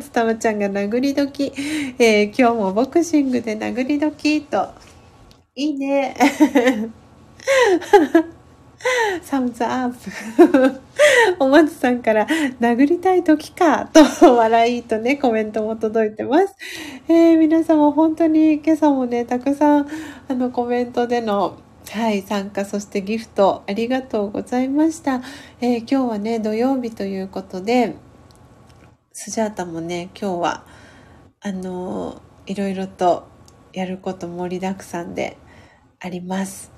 [0.00, 1.52] つたまちゃんが殴り時、
[1.98, 4.68] えー、今日もボクシングで殴り時と。
[5.54, 6.16] いいね。
[9.22, 10.80] サムズアップ。
[11.38, 12.26] お松さんから
[12.60, 13.86] 殴りたい時か
[14.20, 16.54] と笑いとね、コメントも届いてます。
[17.08, 19.88] えー、皆様本当に今朝もね、たくさん
[20.28, 21.58] あのコメントでの
[21.90, 25.22] はい、参加、そしてギフトありがとうございました。
[25.60, 27.94] えー、今日はね、土曜日ということで、
[29.12, 30.64] スジャータもね、今日は、
[31.40, 33.28] あの、いろいろと
[33.72, 35.36] やること盛りだくさんで
[36.00, 36.73] あります。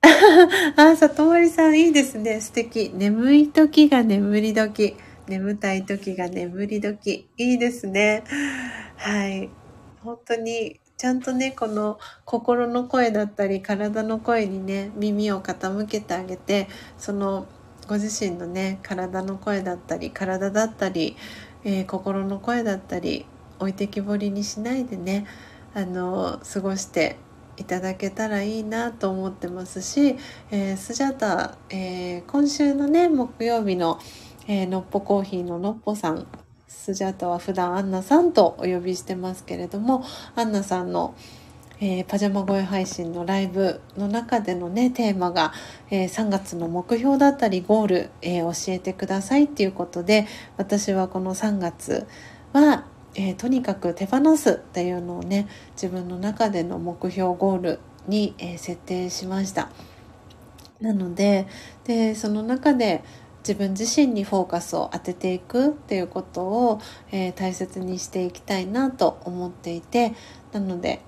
[0.76, 2.40] あ、里森さんいいですね。
[2.40, 2.90] 素敵。
[2.94, 4.96] 眠い時が眠り時。
[5.26, 7.28] 眠たい時が眠り時。
[7.36, 8.24] いいですね。
[8.96, 9.50] はい。
[10.02, 17.46] 本当に、ちゃんとね、この心の声だったり、体の声にね、耳を傾けてあげて、その
[17.88, 21.16] ご自身のね、体の声だったり、体だったり、
[21.64, 23.26] えー、心の声だったり、
[23.58, 25.26] 置いてきぼりにしないでね、
[25.74, 27.16] あの、過ごして
[27.58, 30.16] いただけたらいいなと思ってますし、
[30.50, 33.98] えー、スジャタ、えー、今週のね木曜日の、
[34.46, 36.26] えー、のっぽコーヒーののっぽさん
[36.68, 40.04] スジャタは普段アンナさんとお呼びしてますけれども
[40.36, 41.14] アンナさんの、
[41.80, 45.52] えー、パジャマ声配信のライブの中でのねテーマが、
[45.90, 50.26] えー、3月の目標だったりゴール、えー、教えてくださいっていうことで
[50.56, 52.06] 私はこの3月
[52.52, 52.84] は
[53.18, 59.70] えー、とにかく手放すっていうのをね自分の中での目標ゴールに、えー、設定しました。
[60.80, 61.48] なので
[61.84, 63.02] でその中で
[63.40, 66.80] 自分自身にフォーカスを当てていくっていうことを、
[67.10, 70.14] えー、大切にしていきたいなと思っていて
[70.52, 71.00] なので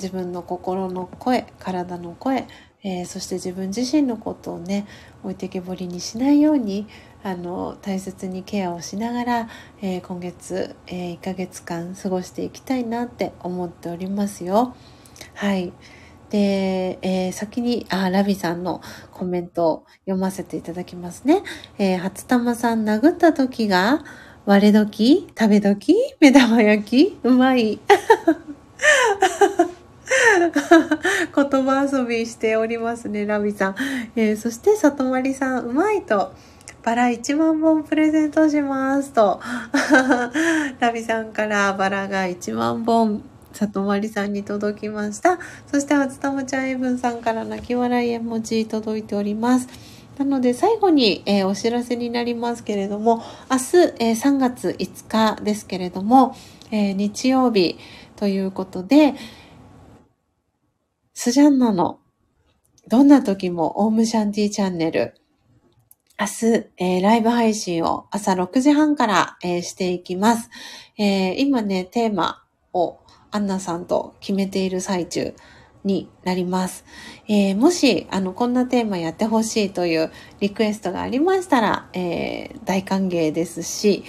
[0.00, 2.48] 自分の心の声体の声、
[2.82, 4.86] え、そして自分自身のことをね
[5.22, 6.88] 置いてけぼりにしないように
[7.24, 9.48] あの大切にケアをしながら、
[9.80, 14.74] えー、今月、えー、1ヶ月間過ごしていきたいなって思っておりますよ。
[15.34, 15.72] はい。
[16.30, 18.80] で、えー、先に、あ、ラビさんの
[19.12, 21.42] コメントを読ませていただきますね。
[21.78, 24.02] えー、初玉さん殴った時が、
[24.44, 27.78] 割れ時食べ時目玉焼きうまい。
[31.34, 33.76] 言葉遊びしておりますね、ラビさん。
[34.16, 36.32] えー、そして、里まりさん、うまいと。
[36.82, 39.40] バラ1万本プレゼントしますと。
[40.80, 43.22] ラビさんからバラが1万本、
[43.52, 45.38] 里まりさんに届きました。
[45.70, 49.68] そして、初玉ちゃんエブンさんから泣き笑い絵文字届いております。
[50.18, 56.34] なので最後に、えー、お知らせになりますけれども、明日、えー、3月5日ですけれども、
[56.72, 57.78] えー、日曜日
[58.16, 59.14] ということで、
[61.14, 62.00] スジャンナの
[62.88, 65.14] どんな時もオームシャンティチャンネル
[66.22, 70.50] 明日、えー、ライブ配信を朝6時半から、えー、していきます、
[70.96, 73.00] えー、今ね、テーマを
[73.32, 75.34] アンナさんと決めている最中
[75.82, 76.84] になります。
[77.26, 84.04] え、もし、あの、こんなテーマやってほしいというリクエストがありましたら、え、大歓迎ですし、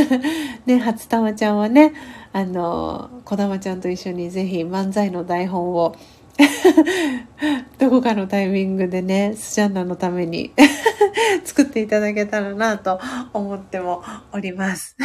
[0.66, 1.94] ね、初玉ちゃんはね、
[2.34, 5.96] あの、小玉ちゃんと一緒にぜひ漫才の台本を
[7.78, 10.52] どこかのタイミングでね、スジャンナのために
[11.44, 13.00] 作っていただけたらなと
[13.32, 14.02] 思っても
[14.32, 14.96] おります。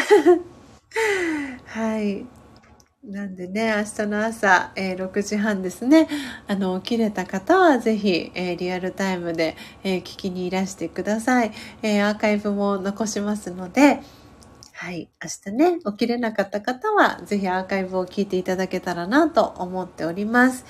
[1.65, 2.25] はい。
[3.03, 6.07] なんでね、明日の朝、えー、6時半ですね、
[6.47, 11.51] あの、起きれた方はぜひ、えー、リアルタイムで、えー、聞きにいらしてください。
[11.81, 14.01] えアーカイブも残しますので、
[14.73, 15.09] はい。
[15.23, 20.65] 明日ね、起きれなかった方は、ぜひアーカイブを聞いていただけたらなと思っております。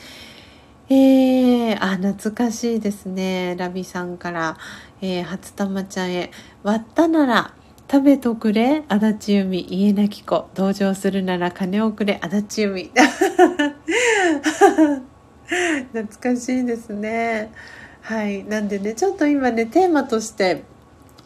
[0.93, 3.55] えー、あ、懐かしいですね。
[3.57, 4.57] ラビさんから、
[5.01, 6.31] えー、初玉ちゃんへ、
[6.63, 7.53] 割ったなら、
[7.89, 12.91] 食べとくれ、足立由美、家なき子、同情するなら金をくれ、足立由美。
[15.93, 17.53] 懐かしいですね。
[18.01, 18.43] はい。
[18.43, 20.65] なんでね、ちょっと今ね、テーマとして、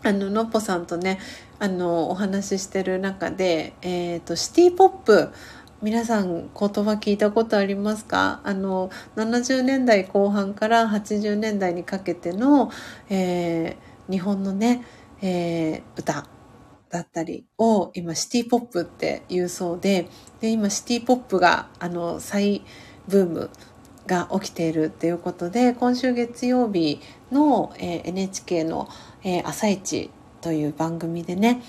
[0.04, 1.18] あの、のっぽさんとね、
[1.58, 5.32] あの、お話ししてる中で、えっ、ー、と、シティポップ、
[5.82, 8.40] 皆さん言葉聞いたことありますか？
[8.46, 12.72] あの70年代後半から80年代にかけての、
[13.10, 14.86] えー、日本のね、
[15.22, 16.28] えー、歌
[16.90, 20.08] だったりを今シティポップって言うそうで
[20.40, 22.64] で今シティポップがあの再
[23.10, 23.50] ブーム
[24.08, 28.88] が起きているっていうことで今週月曜日の、えー、NHK の、
[29.24, 31.62] えー、朝一という番組でね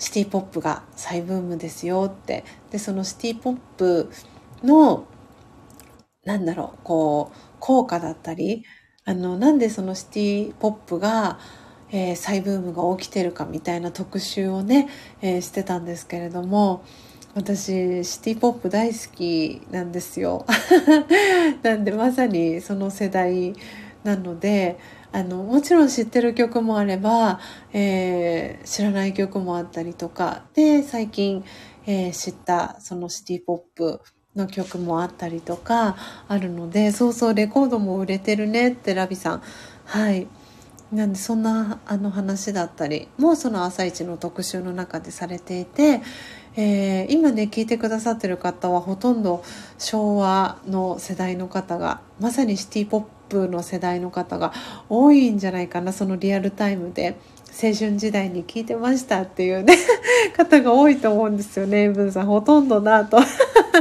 [0.00, 2.44] シティポップが再ブームですよって。
[2.70, 4.10] でそのシティポップ
[4.64, 5.04] の
[6.24, 8.64] なんだろうこう効果だったり
[9.04, 11.38] あのなんでそのシティポップが、
[11.90, 14.88] えー、再ブームが起きてるかみたいな特集をね、
[15.22, 16.82] えー、してたんですけれども
[17.34, 20.44] 私シティポップ大好きなんですよ。
[21.62, 23.54] なんでまさにその世代
[24.02, 24.78] なので、
[25.12, 27.40] あの、もちろん知ってる曲もあれば、
[27.72, 31.44] えー、知らない曲もあったりとか、で、最近、
[31.86, 34.00] えー、知ったそのシティポップ
[34.36, 35.96] の曲もあったりとか
[36.28, 39.42] あるので、そうそう、レコードも売れてるねってラビさん。
[39.84, 40.28] はい。
[40.92, 46.02] なんでそんなあの話だったりもその「朝一の特集の中でされていて、
[46.56, 49.44] えー、今ね聞いてくださってる方はほとんど
[49.78, 54.52] 昭和の世代の方がまさにシティ・ポッププの世代の方が
[54.88, 55.92] 多いんじゃないかな。
[55.92, 57.16] そのリアルタイムで
[57.50, 59.76] 青春時代に聞いてましたっていうね
[60.36, 61.84] 方が多いと思うんですよね。
[61.84, 63.18] エブンさんほとんどなと。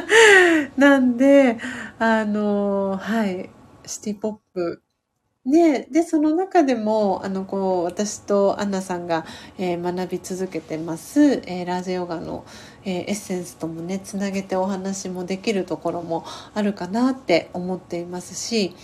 [0.77, 1.57] なんで
[1.97, 3.49] あのはい。
[3.85, 4.83] シティ・ポップ。
[5.45, 9.25] ね、で、その中でも、あの、こう、私とアンナさんが、
[9.57, 12.45] えー、学び続けてます、えー、ラージヨガの、
[12.83, 16.23] えー、エッセンスともね、つなげてお話もできるところも
[16.53, 18.75] あるかなって思っていますし、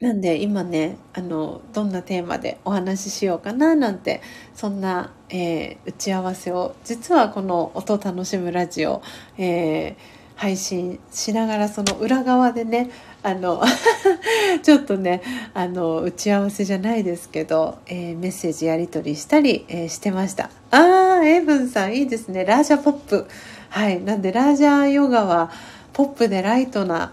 [0.00, 4.22] なんで今ね、あの、どんなテーマでお話ししようかななんて、
[4.54, 9.02] そんな、え打ち合わせを、実はこの音楽しむラジオ、
[9.36, 9.96] え
[10.36, 12.90] 配信しながらその裏側でね、
[13.22, 13.62] あの
[14.62, 15.20] ちょっとね
[15.52, 20.48] あの打ち合わせじゃないですけど、えー、メッセージやり取りしたり、え、してました。
[20.70, 22.46] ああエイブンさんいいですね。
[22.46, 23.26] ラージャポップ。
[23.68, 24.00] はい。
[24.00, 25.50] なんでラージャヨガは
[25.92, 27.12] ポップでライトな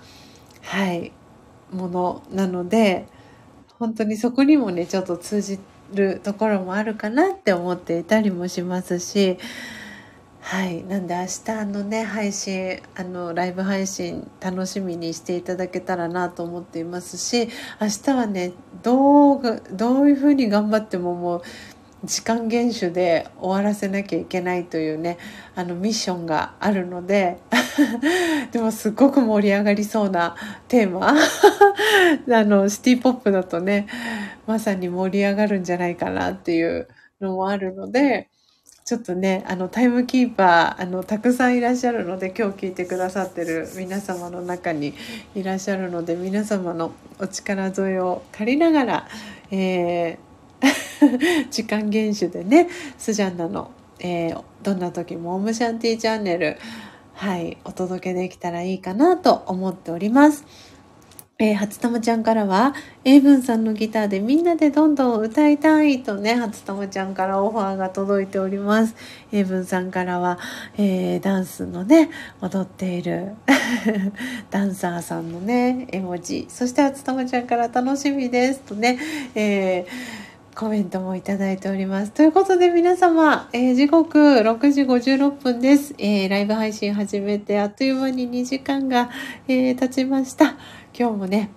[0.61, 1.11] はい。
[1.72, 3.07] ものなので
[3.80, 5.60] 本当にそこにもねちょっと通じ
[5.94, 9.38] るところもあるかなって思っていたりもしますし
[10.49, 10.81] はい。
[10.85, 17.49] なんで明日のね、配信、あの、ライブ配信楽しみにしていただけたらなと思っていますし、
[17.81, 21.41] 明日はね、どう、どういうふうに頑張ってももう、
[22.03, 25.18] 時間厳守で終わらせなきゃいけないというね、
[25.56, 27.38] あのミッションがあるので、
[28.52, 30.36] でもすごく盛り上がりそうな
[30.68, 31.15] テーマ。
[31.18, 33.88] あの、シティポップだとね、
[34.45, 36.88] まさに盛り上がるんじゃないかなっていう
[37.19, 38.30] のもあるので、
[38.86, 44.94] ちょっとね、あの、タイムキーパー、あの、たくさんいらっしゃるので、今日聞いてくださってる皆様の中に
[45.36, 49.07] いらっしゃるので、皆様のお力添えを借りながら、
[49.52, 50.26] えー、
[51.51, 52.67] 時間厳守でね、
[52.97, 56.57] スジャンナの、えー、どんな時もオムシャンティーチャンネル、
[57.13, 60.45] はい、お届けできたらいいかなと思っております。
[61.39, 62.73] えー、初玉ちゃんからは、
[63.05, 68.95] エイブンさんのギターでみんなでどんどん歌いたいとね、初玉ちゃんからオファーが届いております。
[69.31, 70.39] エイブンさんからは、
[70.79, 72.09] えー、ダンスのね、
[72.41, 73.35] 踊っている
[74.49, 76.47] ダンサーさんのね、絵文字。
[76.49, 78.97] そして初玉ちゃんから楽しみですとね、
[79.35, 80.26] えー
[80.57, 82.11] コメントもいただいております。
[82.11, 89.11] ということで皆様、えー、時刻6時56分です、えー、ライブ配信始めてあっという間に2時間が、
[89.47, 90.57] えー、経ちました。
[90.97, 91.51] 今日もね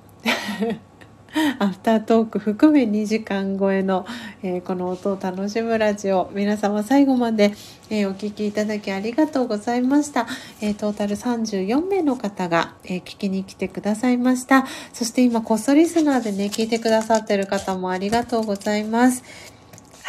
[1.59, 4.07] アフタートーク含め2時間超えの、
[4.43, 7.53] えー、この音を楽しむラジオ皆様最後まで、
[7.89, 10.27] えー、お聴きいただきありがとうございました、
[10.61, 19.23] えー、トータル34名の方が、え聞きに来てくださいましたそして今こっそリスナーでね聞いてくださってる方もありがとうございます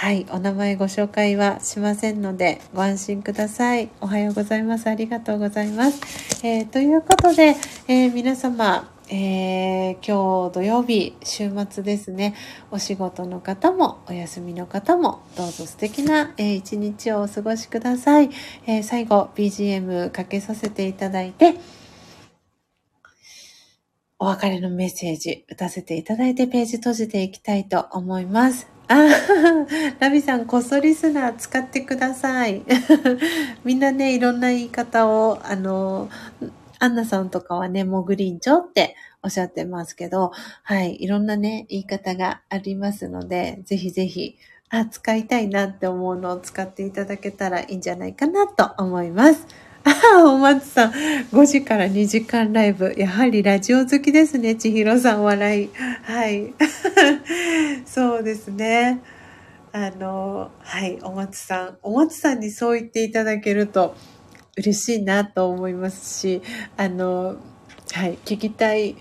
[0.01, 3.91] はい、お名前ご紹介はしませんのでご安心ください。
[4.01, 4.87] おはようございます。
[4.87, 6.43] ありがとうございます。
[6.43, 7.55] えー、ということで、
[7.87, 12.33] えー、皆様、えー、今日土曜日、週末ですね。
[12.71, 18.29] お仕事の方も、お休みの方も、どうぞ素敵な、えー、一日をお過ごしください。
[18.67, 21.55] えー、最後、BGM かけさせていただいて、
[24.17, 28.69] お別れのメッセージ打たせていただいてページ閉じていきたいと思います。
[28.87, 28.95] あ、
[29.99, 32.61] ラビさん、こっそリスナー使ってください。
[33.65, 36.07] みんなね、いろんな言い方を、あの、
[36.81, 40.31] アンナさんとかはね、モグリンチョっておっしゃってますけど、
[40.63, 44.35] はい、いろんなね、言い方がありますので、ぜひぜひ、
[44.69, 49.45] あ、使いたいなって思うのを使っていただけたらいいんじゃないかなと思います。
[49.83, 52.95] あ、お松さん、5時から2時間ライブ。
[52.97, 55.69] やはりラジオ好きですね、千尋さん笑い。
[56.03, 56.55] はい。
[57.85, 59.01] そうですね。
[59.71, 61.77] あの、はい、お松さん。
[61.83, 63.95] お松さんにそう言っていただけると、
[64.61, 66.41] 嬉しいなと思いますし
[66.77, 67.35] あの
[67.93, 68.95] はい聞きたい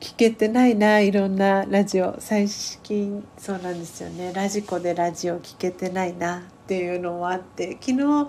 [0.00, 2.48] 聞けてないないろんなラジオ最
[2.82, 4.32] 近そうなんですよね。
[4.34, 8.28] ラジコでラジオ聞けてないなっていうのもあって昨日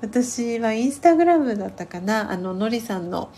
[0.00, 3.30] 私はインスタグラムだったかなあののりさんの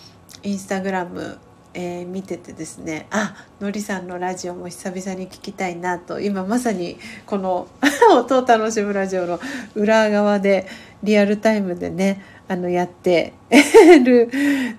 [0.42, 1.38] インスタグラム
[1.72, 7.68] えー、見ててですねあのりさんのラジオも久々に聞きたいなと今まさにこの
[8.12, 9.38] 音を楽しむラジオの
[9.76, 10.66] 裏側で
[11.02, 13.32] リアルタイムでねあのやって
[14.04, 14.28] る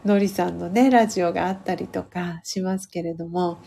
[0.03, 3.59] のりさんのねラジオがあったりとかしますけれども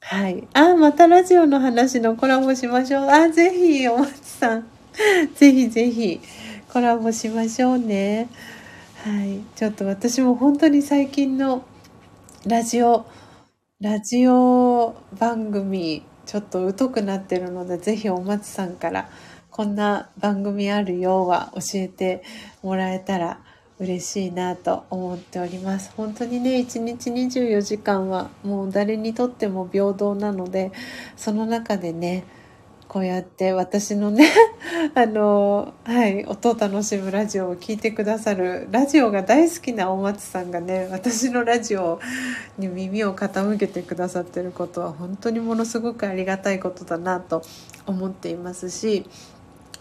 [0.00, 0.48] はい。
[0.52, 3.04] あ、またラジオの話のコラボしましょう。
[3.08, 4.66] あ、ぜひ、お松さん。
[5.36, 6.20] ぜひぜひ、
[6.72, 8.28] コラボしましょうね。
[9.04, 9.40] はい。
[9.54, 11.62] ちょっと私も本当に最近の
[12.46, 13.06] ラジオ、
[13.80, 19.08] ラジオ番組、ちょっと疎くなってるので、ぜひお松さんから
[19.52, 22.22] こんな番組あるよは教えて
[22.62, 23.38] もらえたら
[23.78, 25.92] 嬉しいなと思っております。
[25.94, 30.72] 本当にね、1日24時間はもう誰にとっても平等なので、
[31.16, 32.24] その中でね、
[32.88, 34.30] こうやって私のね
[34.94, 42.00] あの、はい、音を楽しむラジオを聴いてくださる、ラジオが大好きな大松さんがね、私のラジオ
[42.58, 47.42] に耳を傾けてくださってることは本当にものすごくありがたいことだなと
[47.86, 49.06] 思っていますし、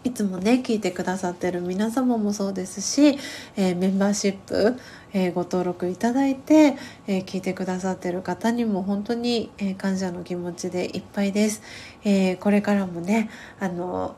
[0.03, 3.19] いつもね聞いてくださってる皆様もそうですし、
[3.55, 4.77] えー、メンバーシップ、
[5.13, 6.75] えー、ご登録いただいて、
[7.07, 11.61] えー、聞いてくださってる方にも本当に、え感謝の気持ちでいっぱいです。
[12.03, 13.29] えこれからもね
[13.59, 14.15] あの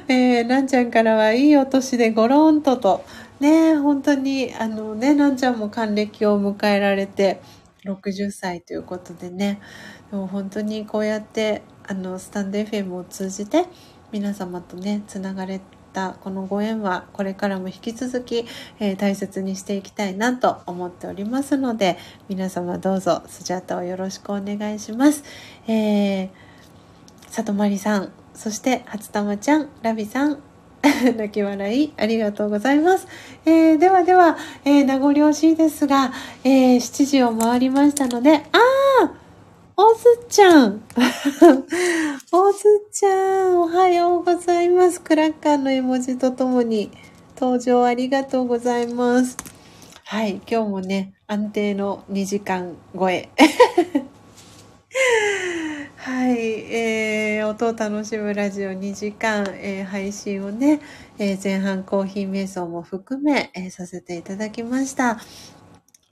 [0.08, 3.04] えー、なんちゃんからはいいお年でゴロンとと。
[3.40, 7.42] ね本当にあのねなんちゃんも還暦を迎えられて
[7.86, 9.60] 60歳ということでね。
[10.12, 13.66] でも本当にこうやってあのスタンド FM を通じて
[14.14, 15.60] 皆様とねつながれ
[15.92, 18.46] たこのご縁はこれからも引き続き、
[18.80, 21.98] えー、大切にしていきたいなと思っておりますので
[22.30, 25.24] 皆様どうぞスジャタをよろしくお願いします。
[25.68, 26.30] えー、
[27.28, 30.40] 里まりさんそして初玉ちゃんラビさん
[31.18, 33.08] 泣き笑いありがとうございます。
[33.46, 36.12] えー、ではでは、えー、名残惜しいですが、
[36.44, 38.60] えー、7時を回りましたので、あ
[39.06, 39.23] あ
[39.76, 40.84] おずちゃん。
[42.32, 45.02] おずちゃん、おはようございます。
[45.02, 46.92] クラッカーの絵文字とともに
[47.36, 49.36] 登場ありがとうございます。
[50.04, 53.30] はい、今日もね、安定の2時間超え。
[55.98, 60.82] はい、えー、音を楽しむラジオ2時間、えー、配信をね、
[61.18, 65.18] えー、前半コーヒー瞑想も含め、えー、させていただきました。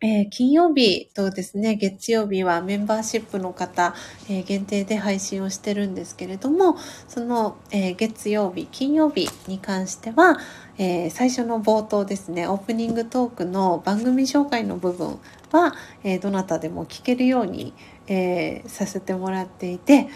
[0.04, 3.94] えー、金曜日とですね、月曜日はメンバーシップの方、
[4.28, 6.76] えー、限定で配信をしてるんですけれども、
[7.08, 10.40] その、えー、月曜日、金曜日に関しては、
[10.80, 15.20] え最初の冒頭ですね、オープニングトークの番組紹介の部分
[15.52, 17.76] は、えどなたでも聞けるように、
[18.08, 20.08] えさせてもらっていて、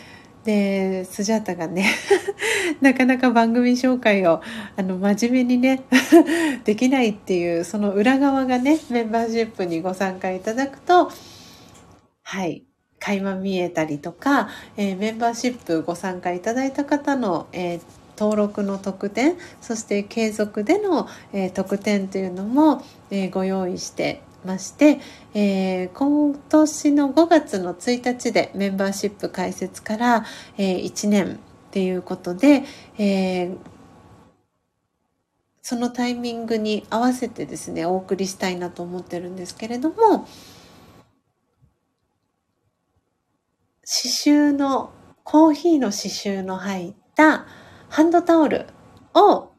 [0.46, 1.90] でスジャータがね
[2.80, 4.42] なかなか番組紹介を
[4.78, 5.84] あの真面目にね
[6.64, 11.12] できないっていうその裏側がねメンバーシップにご参加いただくと
[12.22, 12.64] はい
[13.00, 17.82] 垣間見えたりとか、えー、メンバーシップご参加いただいた方の、えー、
[18.18, 25.00] 登録の特典そして継続での、えー、特典というのも、えご用意してまして、
[25.34, 30.26] えー、今年の5月の1日でメンバーシップ開設から、
[30.58, 31.38] えー、1年っ
[31.72, 32.64] ていうことで、
[32.98, 33.58] えー、
[35.62, 40.28] そのタイミングに合わせてですねお送りしたいなと思ってるんですけれども
[43.86, 44.92] 刺繍の
[45.24, 47.46] コーヒーの刺繍の入った
[47.90, 48.68] ハンドタオル
[49.16, 49.55] を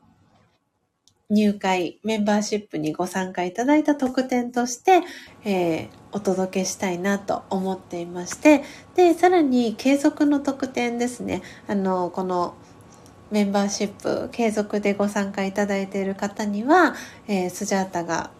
[1.29, 5.01] 入会、メンバーシップにご参加いただいた特典として、
[5.45, 8.63] えー、お届けしたいなと思っていまして、
[8.95, 11.43] で、さらに継続の特典ですね。
[11.67, 12.55] あの、この
[13.33, 16.95] メンバーシップ継続でご参加いただいている方には、
[17.27, 18.31] えー、スジャータが、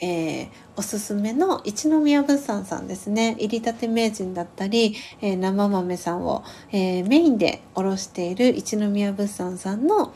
[0.00, 10.14] えー、おすすめの一宮物産さんですね入りたて名人だったり、えー、生豆さんを、えメインでおろしている一宮物産さんの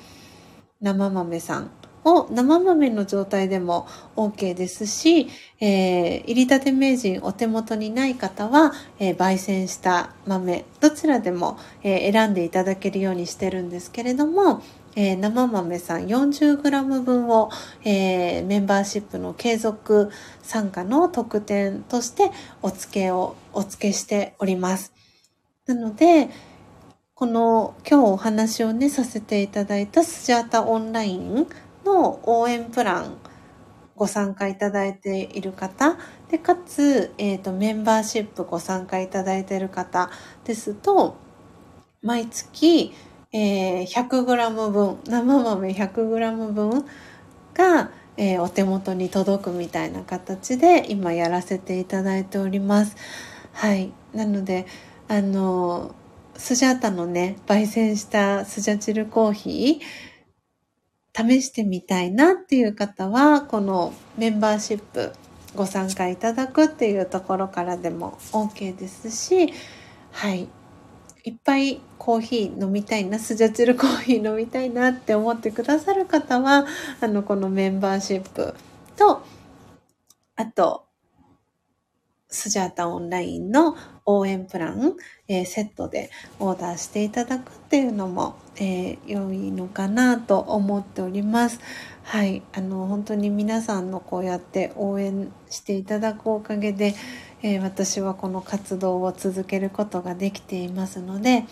[0.81, 1.71] 生豆さん
[2.05, 3.87] を生豆の状態でも
[4.17, 5.29] OK ですし、
[5.61, 14.63] えー、入りたて名人お手元にない方は、えー、焙煎した豆、どちらでも、えー、選んでいただけるようにしてるんですけれども、
[14.97, 17.51] えー、生豆さん 40g 分を、
[17.85, 20.11] えー、メンバーシップの継続
[20.43, 22.31] 参加の特典として
[22.63, 24.93] お付けを、お付けしております。
[25.67, 26.31] なので、
[27.15, 31.47] この今日お話をね、させていただいたスジャータオンライン
[31.93, 33.17] の応援プラン
[33.97, 35.97] ご参加いただいている方
[36.31, 40.11] でかつ、えーと、メンバーシップご参加いただいている方
[40.45, 41.17] ですと
[42.03, 42.95] 毎月、
[43.33, 46.85] えー、100g 分生豆 100g 分
[47.53, 52.97] が、えー、お手元に届くみたいな形で今やらせていただいております。
[53.53, 53.93] はい。
[54.15, 54.67] なので、
[55.09, 55.95] あの、
[56.37, 60.10] スジャータのね、焙煎したスジャチルコーヒー、
[61.15, 65.13] 試してみたいなっていう方は、このメンバーシップ
[65.55, 69.53] ご参加いただくっていうところからでも OK ですし、
[70.13, 70.49] はい。
[71.23, 76.67] いっぱいコーヒー飲みたいな、スジャチルコーヒー飲みたいなって思ってくださる方は、
[77.01, 78.55] あの、このメンバーシップ
[78.97, 79.23] と、
[80.37, 80.87] あと、
[82.31, 83.77] スジャータオンラインの
[84.07, 84.95] 応援プラン、
[85.29, 91.61] えー、セットでオーダーしていただくっていうのも、えー、良いのかなと思っております。
[92.05, 92.43] はい。
[92.53, 96.95] あの、本当に皆さんのこうやって応援していただくおかげで、
[97.43, 101.45] えー、私はこの活動を続けることができていますので、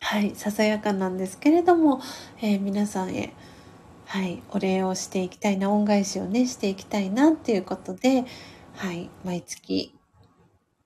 [0.00, 0.32] はい。
[0.34, 2.00] ささやかなんですけれども、
[2.42, 3.32] え皆さんへ、
[4.06, 4.42] はい。
[4.50, 8.24] お礼をしていきたいな、恩返しをね、していきたいなっていうことで、
[8.76, 9.94] はい、毎月、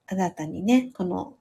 [0.06, 1.34] あなたにね、この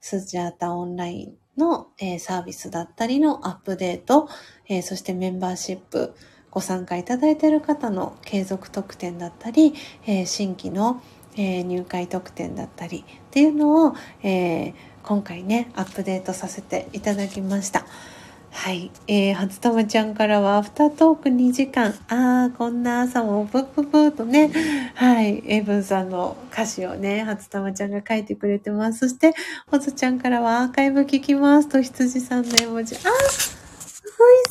[0.00, 4.28] スジャータオンラインの、えー、サービスだったりのアップデート、
[4.66, 6.14] えー、そしてメンバーシップ
[6.50, 9.74] ご参加いただいている方の継続特典だったり、
[10.06, 11.02] えー、新規の、
[11.36, 17.84] え入会特典だったりっていうのを、え今回ね、アップデートさせていただきました。
[18.54, 18.90] はい。
[19.08, 21.92] えー、初玉ちゃんからは、アフタートーク2時間。
[22.08, 24.50] あー、こんな朝も、ぷっぷぷとね、
[24.94, 25.42] はい。
[25.46, 29.00] エブンさんの歌詞をね、初玉ちゃんが書いてくれてます。
[29.00, 29.34] そして、
[29.66, 32.94] ほずちゃんからは、アーカイブ聞きますと、羊さんの絵文字。
[32.94, 33.18] あー、ウグイ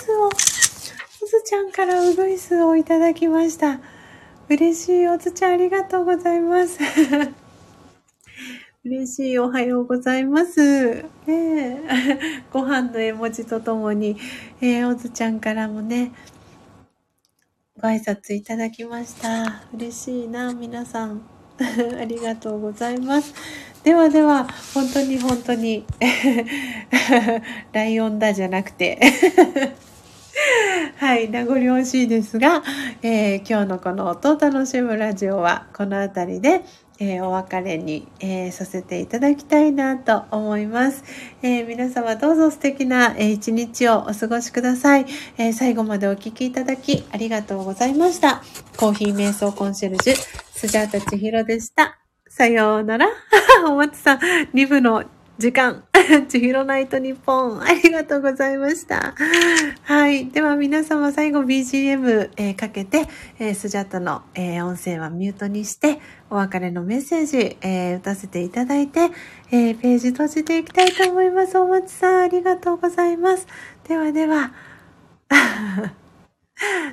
[0.03, 3.79] スを、ほずちゃんからウグイスをいただきました。
[4.49, 5.07] 嬉しい。
[5.07, 6.77] おずちゃんありがとうございます。
[8.85, 9.39] 嬉しい。
[9.39, 11.05] おはようございます。
[11.25, 11.79] ね、
[12.51, 14.17] ご飯の絵文字とともに、
[14.59, 16.11] えー、おずちゃんからもね、
[17.81, 19.63] ご挨拶いただきました。
[19.73, 21.21] 嬉しいな、皆さん。
[21.97, 23.33] ありがとうございます。
[23.85, 25.85] ではでは、本当に本当に、
[27.71, 28.99] ライオンだじゃなくて
[30.97, 32.63] はい、名残惜しいですが、
[33.01, 36.65] えー、今日のこの音を楽しむラジオはこの辺りで、
[36.99, 41.03] えー、お別れに、えー、させていただきたいなと思います。
[41.41, 45.05] えー、皆様どうぞ素敵な、え一日をお過ごしください、
[45.37, 48.41] え最後までお聴きいただきありがとうございました。
[48.77, 51.99] コーヒー瞑想コンシェルジュ、スジャータチヒロでした。
[52.27, 53.07] さようなら。
[53.67, 54.19] お松さん、
[54.53, 55.03] 2部の
[55.37, 55.83] 時間。
[56.27, 57.61] ちひろナイトニッポン。
[57.61, 59.15] ありがとうございました。
[59.83, 60.29] はい。
[60.29, 63.07] では皆様最後 BGM、えー、かけて、
[63.39, 65.99] えー、スジャットの、えー、音声はミュートにして、
[66.29, 69.09] お別れのメッセージ、えー、打たせていただいて、
[69.51, 71.57] えー、ページ閉じていきたいと思います。
[71.57, 73.47] おもちさん、ありがとうございます。
[73.87, 74.51] ではでは、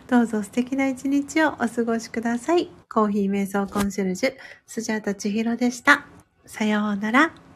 [0.08, 2.70] どうぞ素敵な一日をお過ごしください。
[2.88, 4.34] コーヒー瞑想コンシェルジュ、
[4.66, 6.06] スジャータ千尋でした。
[6.46, 7.49] さようなら。